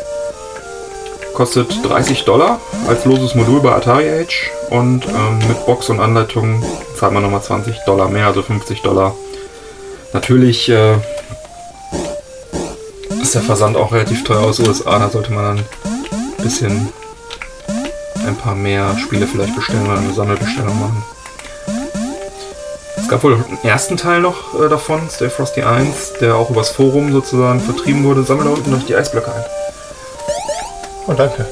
[1.34, 6.62] Kostet 30 Dollar als loses Modul bei Atari Age und ähm, mit Box und Anleitung
[6.98, 9.14] zahlt man nochmal 20 Dollar mehr, also 50 Dollar.
[10.12, 10.96] Natürlich äh,
[13.22, 15.64] ist der Versand auch relativ teuer aus USA, da sollte man dann
[16.38, 16.88] ein bisschen
[18.26, 21.02] ein paar mehr Spiele vielleicht bestellen oder eine Sammelbestellung machen.
[23.12, 27.12] Gab wohl einen ersten Teil noch äh, davon, Stay Frosty 1, der auch übers Forum
[27.12, 28.22] sozusagen vertrieben wurde.
[28.22, 29.44] Sammel da unten noch die Eisblöcke ein.
[31.06, 31.44] Oh, danke.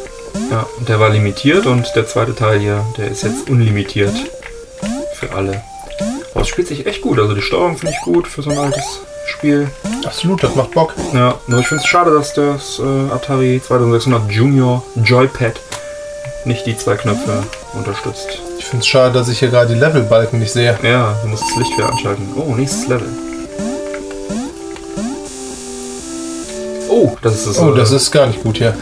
[0.51, 4.15] Ja, und der war limitiert und der zweite Teil hier, der ist jetzt unlimitiert
[5.17, 5.63] für alle.
[6.33, 8.59] Aber es spielt sich echt gut, also die Steuerung finde ich gut für so ein
[8.59, 9.69] altes Spiel.
[10.07, 10.95] Absolut, das macht Bock.
[11.13, 15.61] Ja, nur ich finde es schade, dass das äh, Atari 2600 Junior Joypad
[16.47, 17.43] nicht die zwei Knöpfe
[17.75, 18.41] unterstützt.
[18.61, 20.79] Ich finde es schade, dass ich hier gerade die Levelbalken nicht sehe.
[20.83, 22.29] Ja, du musst das Licht wieder anschalten.
[22.37, 23.09] Oh, nächstes Level.
[26.91, 27.59] Oh, das ist das.
[27.59, 28.75] Oh, äh, das ist gar nicht gut hier.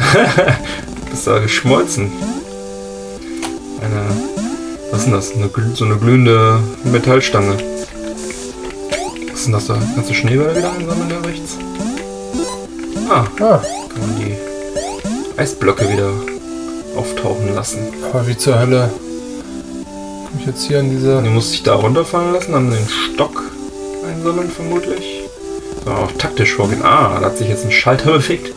[1.13, 2.11] ist da geschmolzen.
[3.81, 4.03] Eine.
[4.91, 5.33] Was ist denn das?
[5.33, 7.57] Eine, so eine glühende Metallstange.
[9.31, 9.79] Was ist denn das da?
[9.95, 11.57] Kannst du Schneebälle wieder einsammeln da rechts?
[13.09, 16.11] Ah, Ah, kann man die Eisblöcke wieder
[16.97, 17.79] auftauchen lassen.
[18.13, 18.91] aber wie zur Hölle
[20.29, 21.23] komme ich jetzt hier in diese...
[21.23, 23.43] Du musst dich da runterfallen lassen, dann den Stock
[24.07, 25.23] einsammeln vermutlich.
[25.85, 26.83] So, auch taktisch vorgehen.
[26.83, 28.53] Ah, da hat sich jetzt ein Schalter bewegt.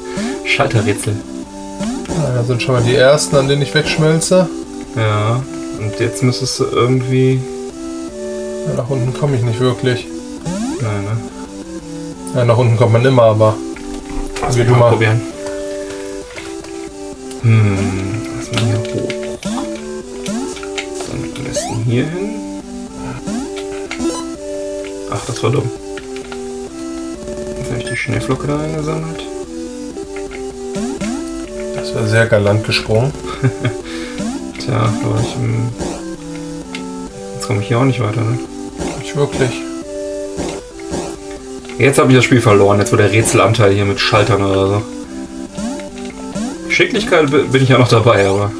[0.45, 1.15] Schalterrätsel.
[2.09, 4.49] Ah, da sind schon mal die ersten, an denen ich wegschmelze.
[4.95, 5.41] Ja,
[5.79, 7.39] und jetzt müsstest du irgendwie...
[8.67, 10.07] Ja, nach unten komme ich nicht wirklich.
[10.81, 11.17] Nein, ne?
[12.35, 13.55] Ja, nach unten kommt man immer, aber...
[14.53, 14.89] Wie du Mal mal.
[14.91, 15.21] probieren.
[17.43, 17.77] Hm,
[25.41, 25.69] War dumm.
[27.59, 29.21] Jetzt habe ich die Schneeflocke da eingesammelt.
[31.75, 33.11] Das war sehr galant gesprungen.
[34.59, 35.33] Tja, aber ich.
[35.35, 35.69] hm,
[37.35, 38.37] Jetzt komme ich hier auch nicht weiter, ne?
[38.99, 39.49] Nicht wirklich.
[41.79, 44.81] Jetzt habe ich das Spiel verloren, jetzt wo der Rätselanteil hier mit Schaltern oder so.
[46.67, 48.51] Geschicklichkeit bi- bin ich ja noch dabei, aber.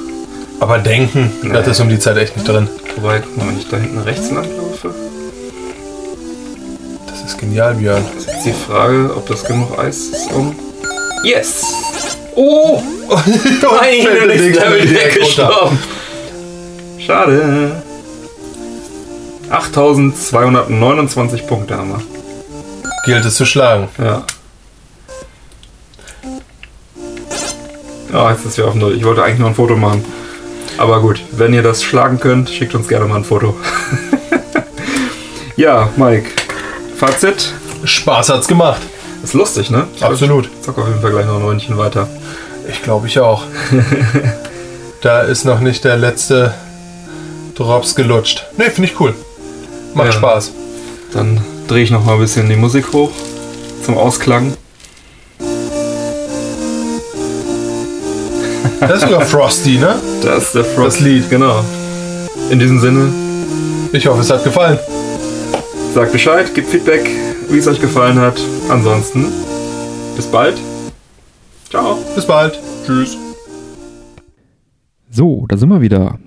[0.60, 1.54] Aber denken, Nee.
[1.54, 2.68] das ist um die Zeit echt nicht drin.
[2.96, 5.11] Wobei, guck mal, wenn ich da hinten rechts lang laufe, Das ist
[7.52, 8.06] genial, Björn.
[8.18, 10.56] ist jetzt die Frage, ob das genug Eis ist, um.
[11.24, 11.66] Yes!
[12.34, 12.82] Oh!
[13.10, 15.78] Nein, der nächste Level direkt gestorben.
[16.98, 17.84] Schade.
[19.50, 22.02] 8229 Punkte haben wir.
[23.04, 23.90] Gilt es zu schlagen.
[23.98, 24.24] Ja.
[28.14, 28.96] Ah, jetzt ist wir auf Null.
[28.96, 30.06] Ich wollte eigentlich nur ein Foto machen.
[30.78, 33.58] Aber gut, wenn ihr das schlagen könnt, schickt uns gerne mal ein Foto.
[35.58, 36.41] ja, Mike.
[37.02, 37.52] Fazit.
[37.84, 38.80] Spaß hat's gemacht.
[39.24, 39.88] Ist lustig, ne?
[39.96, 40.48] Ich Absolut.
[40.64, 42.08] Zock auf jeden Fall gleich noch ein Rundchen weiter.
[42.70, 43.42] Ich glaube ich auch.
[45.02, 46.54] da ist noch nicht der letzte
[47.56, 48.46] Drops gelutscht.
[48.56, 49.16] Ne, finde ich cool.
[49.96, 50.12] Macht Ja.
[50.12, 50.52] Spaß.
[51.12, 53.10] Dann drehe ich noch mal ein bisschen die Musik hoch
[53.84, 54.56] zum Ausklang.
[58.80, 59.96] Das ist sogar Frosty, ne?
[60.22, 60.98] Das ist der Frost.
[60.98, 61.28] Das Lied.
[61.32, 61.66] Genau.
[62.52, 63.12] In diesem Sinne,
[63.92, 64.78] Ich hoffe, es hat gefallen.
[65.94, 67.06] Sagt Bescheid, gebt Feedback,
[67.50, 68.40] wie es euch gefallen hat.
[68.70, 69.26] Ansonsten,
[70.16, 70.58] bis bald.
[71.70, 71.98] Ciao.
[72.16, 72.58] Bis bald.
[72.86, 73.18] Tschüss.
[75.10, 76.18] So, da sind wir wieder.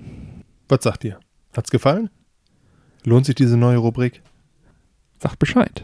[0.69, 1.19] Was sagt ihr?
[1.55, 2.09] Hat's gefallen?
[3.03, 4.21] Lohnt sich diese neue Rubrik?
[5.19, 5.83] Sagt Bescheid.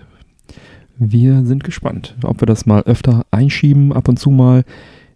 [0.97, 4.63] Wir sind gespannt, ob wir das mal öfter einschieben, ab und zu mal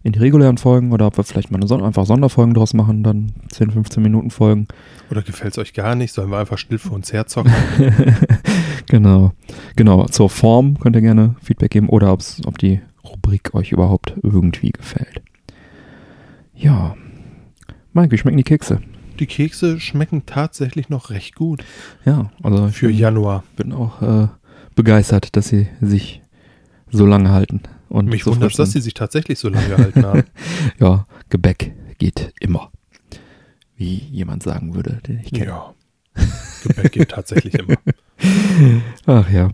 [0.06, 3.32] in die regulären Folgen oder ob wir vielleicht mal Son einfach Sonderfolgen draus machen, dann
[3.50, 4.68] 10, 15 Minuten Folgen.
[5.10, 6.12] Oder gefällt es euch gar nicht?
[6.12, 7.52] Sollen wir einfach still für uns herzocken?
[8.86, 9.32] genau.
[9.74, 10.06] Genau.
[10.06, 14.70] Zur Form könnt ihr gerne Feedback geben oder ob's, ob die Rubrik euch überhaupt irgendwie
[14.70, 15.22] gefällt.
[16.54, 16.94] Ja.
[17.92, 18.80] Mike, wie schmecken die Kekse?
[19.18, 21.64] Die Kekse schmecken tatsächlich noch recht gut
[22.04, 23.42] Ja, also für bin, Januar.
[23.56, 24.28] bin auch äh,
[24.76, 26.22] begeistert, dass sie sich
[26.92, 27.62] so lange halten.
[27.88, 30.24] Und Mich so wundert, frisch dass sie sich tatsächlich so lange gehalten haben.
[30.80, 32.70] Ja, Gebäck geht immer.
[33.76, 35.46] Wie jemand sagen würde, den ich kenne.
[35.46, 35.74] ja.
[36.62, 37.76] Gebäck geht tatsächlich immer.
[39.06, 39.50] Ach ja.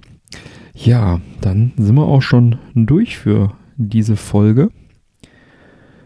[0.75, 4.71] Ja, dann sind wir auch schon durch für diese Folge.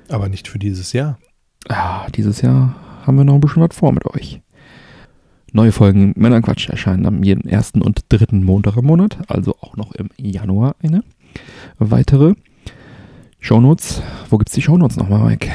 [0.09, 1.19] Aber nicht für dieses Jahr.
[1.69, 2.75] Ah, dieses Jahr
[3.07, 4.41] haben wir noch ein bisschen was vor mit euch.
[5.53, 9.93] Neue Folgen Männerquatsch erscheinen am jeden ersten und dritten Montag im Monat, also auch noch
[9.93, 11.03] im Januar eine.
[11.79, 12.35] Weitere
[13.41, 14.03] Shownotes.
[14.31, 15.49] Wo gibt's die Shownotes nochmal, Mike?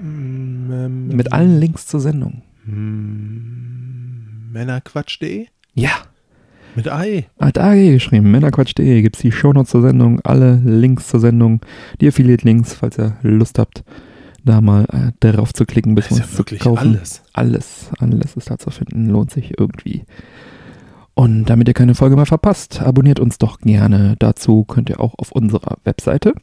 [0.00, 2.42] Mit allen Links zur Sendung.
[2.64, 5.46] Mm, Männerquatsch.de?
[5.74, 5.90] Ja,
[6.74, 7.26] Mit Ei.
[7.38, 11.60] Hat AG geschrieben, männerquatsch.de gibt's die Shownotes zur Sendung, alle Links zur Sendung,
[12.00, 13.84] die Affiliate-Links, falls ihr Lust habt,
[14.44, 16.78] da mal äh, darauf zu klicken, bis wir ja zu wirklich kaufen.
[16.96, 17.22] alles.
[17.32, 20.04] Alles, alles ist da zu finden, lohnt sich irgendwie.
[21.14, 24.16] Und damit ihr keine Folge mehr verpasst, abonniert uns doch gerne.
[24.18, 26.34] Dazu könnt ihr auch auf unserer Webseite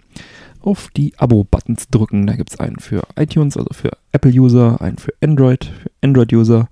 [0.61, 2.27] auf die Abo-Buttons drücken.
[2.27, 6.67] Da gibt's einen für iTunes, also für Apple-User, einen für Android, für Android-User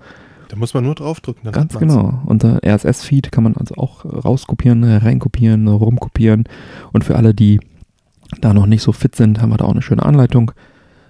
[0.49, 1.43] Da muss man nur draufdrücken.
[1.45, 2.21] Dann Ganz genau.
[2.25, 6.45] Unser RSS-Feed kann man also auch rauskopieren, reinkopieren, rumkopieren.
[6.91, 7.59] Und für alle, die
[8.41, 10.51] da noch nicht so fit sind, haben wir da auch eine schöne Anleitung.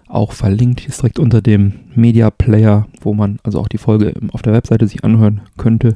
[0.08, 4.42] Auch verlinkt, ist direkt unter dem Media Player, wo man also auch die Folge auf
[4.42, 5.96] der Webseite sich anhören könnte.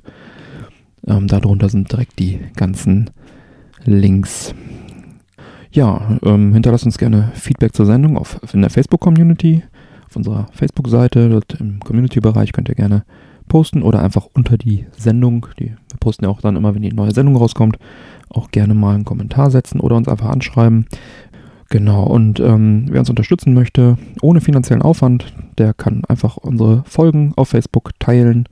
[1.07, 3.09] Ähm, darunter sind direkt die ganzen
[3.83, 4.53] Links.
[5.71, 9.63] Ja, ähm, hinterlasst uns gerne Feedback zur Sendung auf, in der Facebook-Community,
[10.07, 13.05] auf unserer Facebook-Seite, dort im Community-Bereich könnt ihr gerne
[13.47, 16.93] posten oder einfach unter die Sendung, die, wir posten ja auch dann immer, wenn die
[16.93, 17.77] neue Sendung rauskommt,
[18.29, 20.85] auch gerne mal einen Kommentar setzen oder uns einfach anschreiben.
[21.69, 27.33] Genau, und ähm, wer uns unterstützen möchte, ohne finanziellen Aufwand, der kann einfach unsere Folgen
[27.37, 28.47] auf Facebook teilen.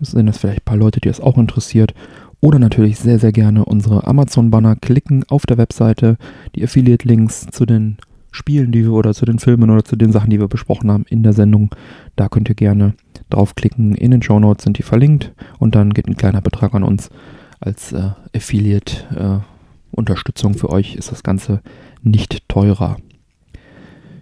[0.00, 1.94] Es sind das vielleicht ein paar Leute, die das auch interessiert.
[2.40, 6.16] Oder natürlich sehr, sehr gerne unsere Amazon-Banner klicken auf der Webseite,
[6.56, 7.98] die Affiliate-Links zu den
[8.32, 11.04] Spielen, die wir oder zu den Filmen oder zu den Sachen, die wir besprochen haben
[11.08, 11.72] in der Sendung.
[12.16, 12.94] Da könnt ihr gerne
[13.30, 13.94] draufklicken.
[13.94, 17.10] In den Show Notes sind die verlinkt und dann geht ein kleiner Betrag an uns
[17.60, 20.96] als äh, Affiliate-Unterstützung für euch.
[20.96, 21.60] Ist das Ganze
[22.02, 22.96] nicht teurer.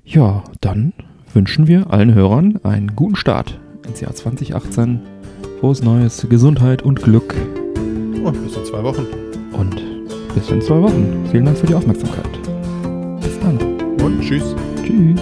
[0.04, 0.92] Ja, dann
[1.32, 5.19] wünschen wir allen Hörern einen guten Start ins Jahr 2018.
[5.60, 7.34] Frohes Neues, Gesundheit und Glück
[8.24, 9.06] Und bis in zwei Wochen.
[9.52, 9.82] und
[10.34, 11.26] bis in zwei Wochen.
[11.30, 12.30] Vielen Dank für die Aufmerksamkeit.
[13.20, 13.58] Bis dann.
[14.02, 14.54] Und tschüss.
[14.82, 15.20] Tschüss.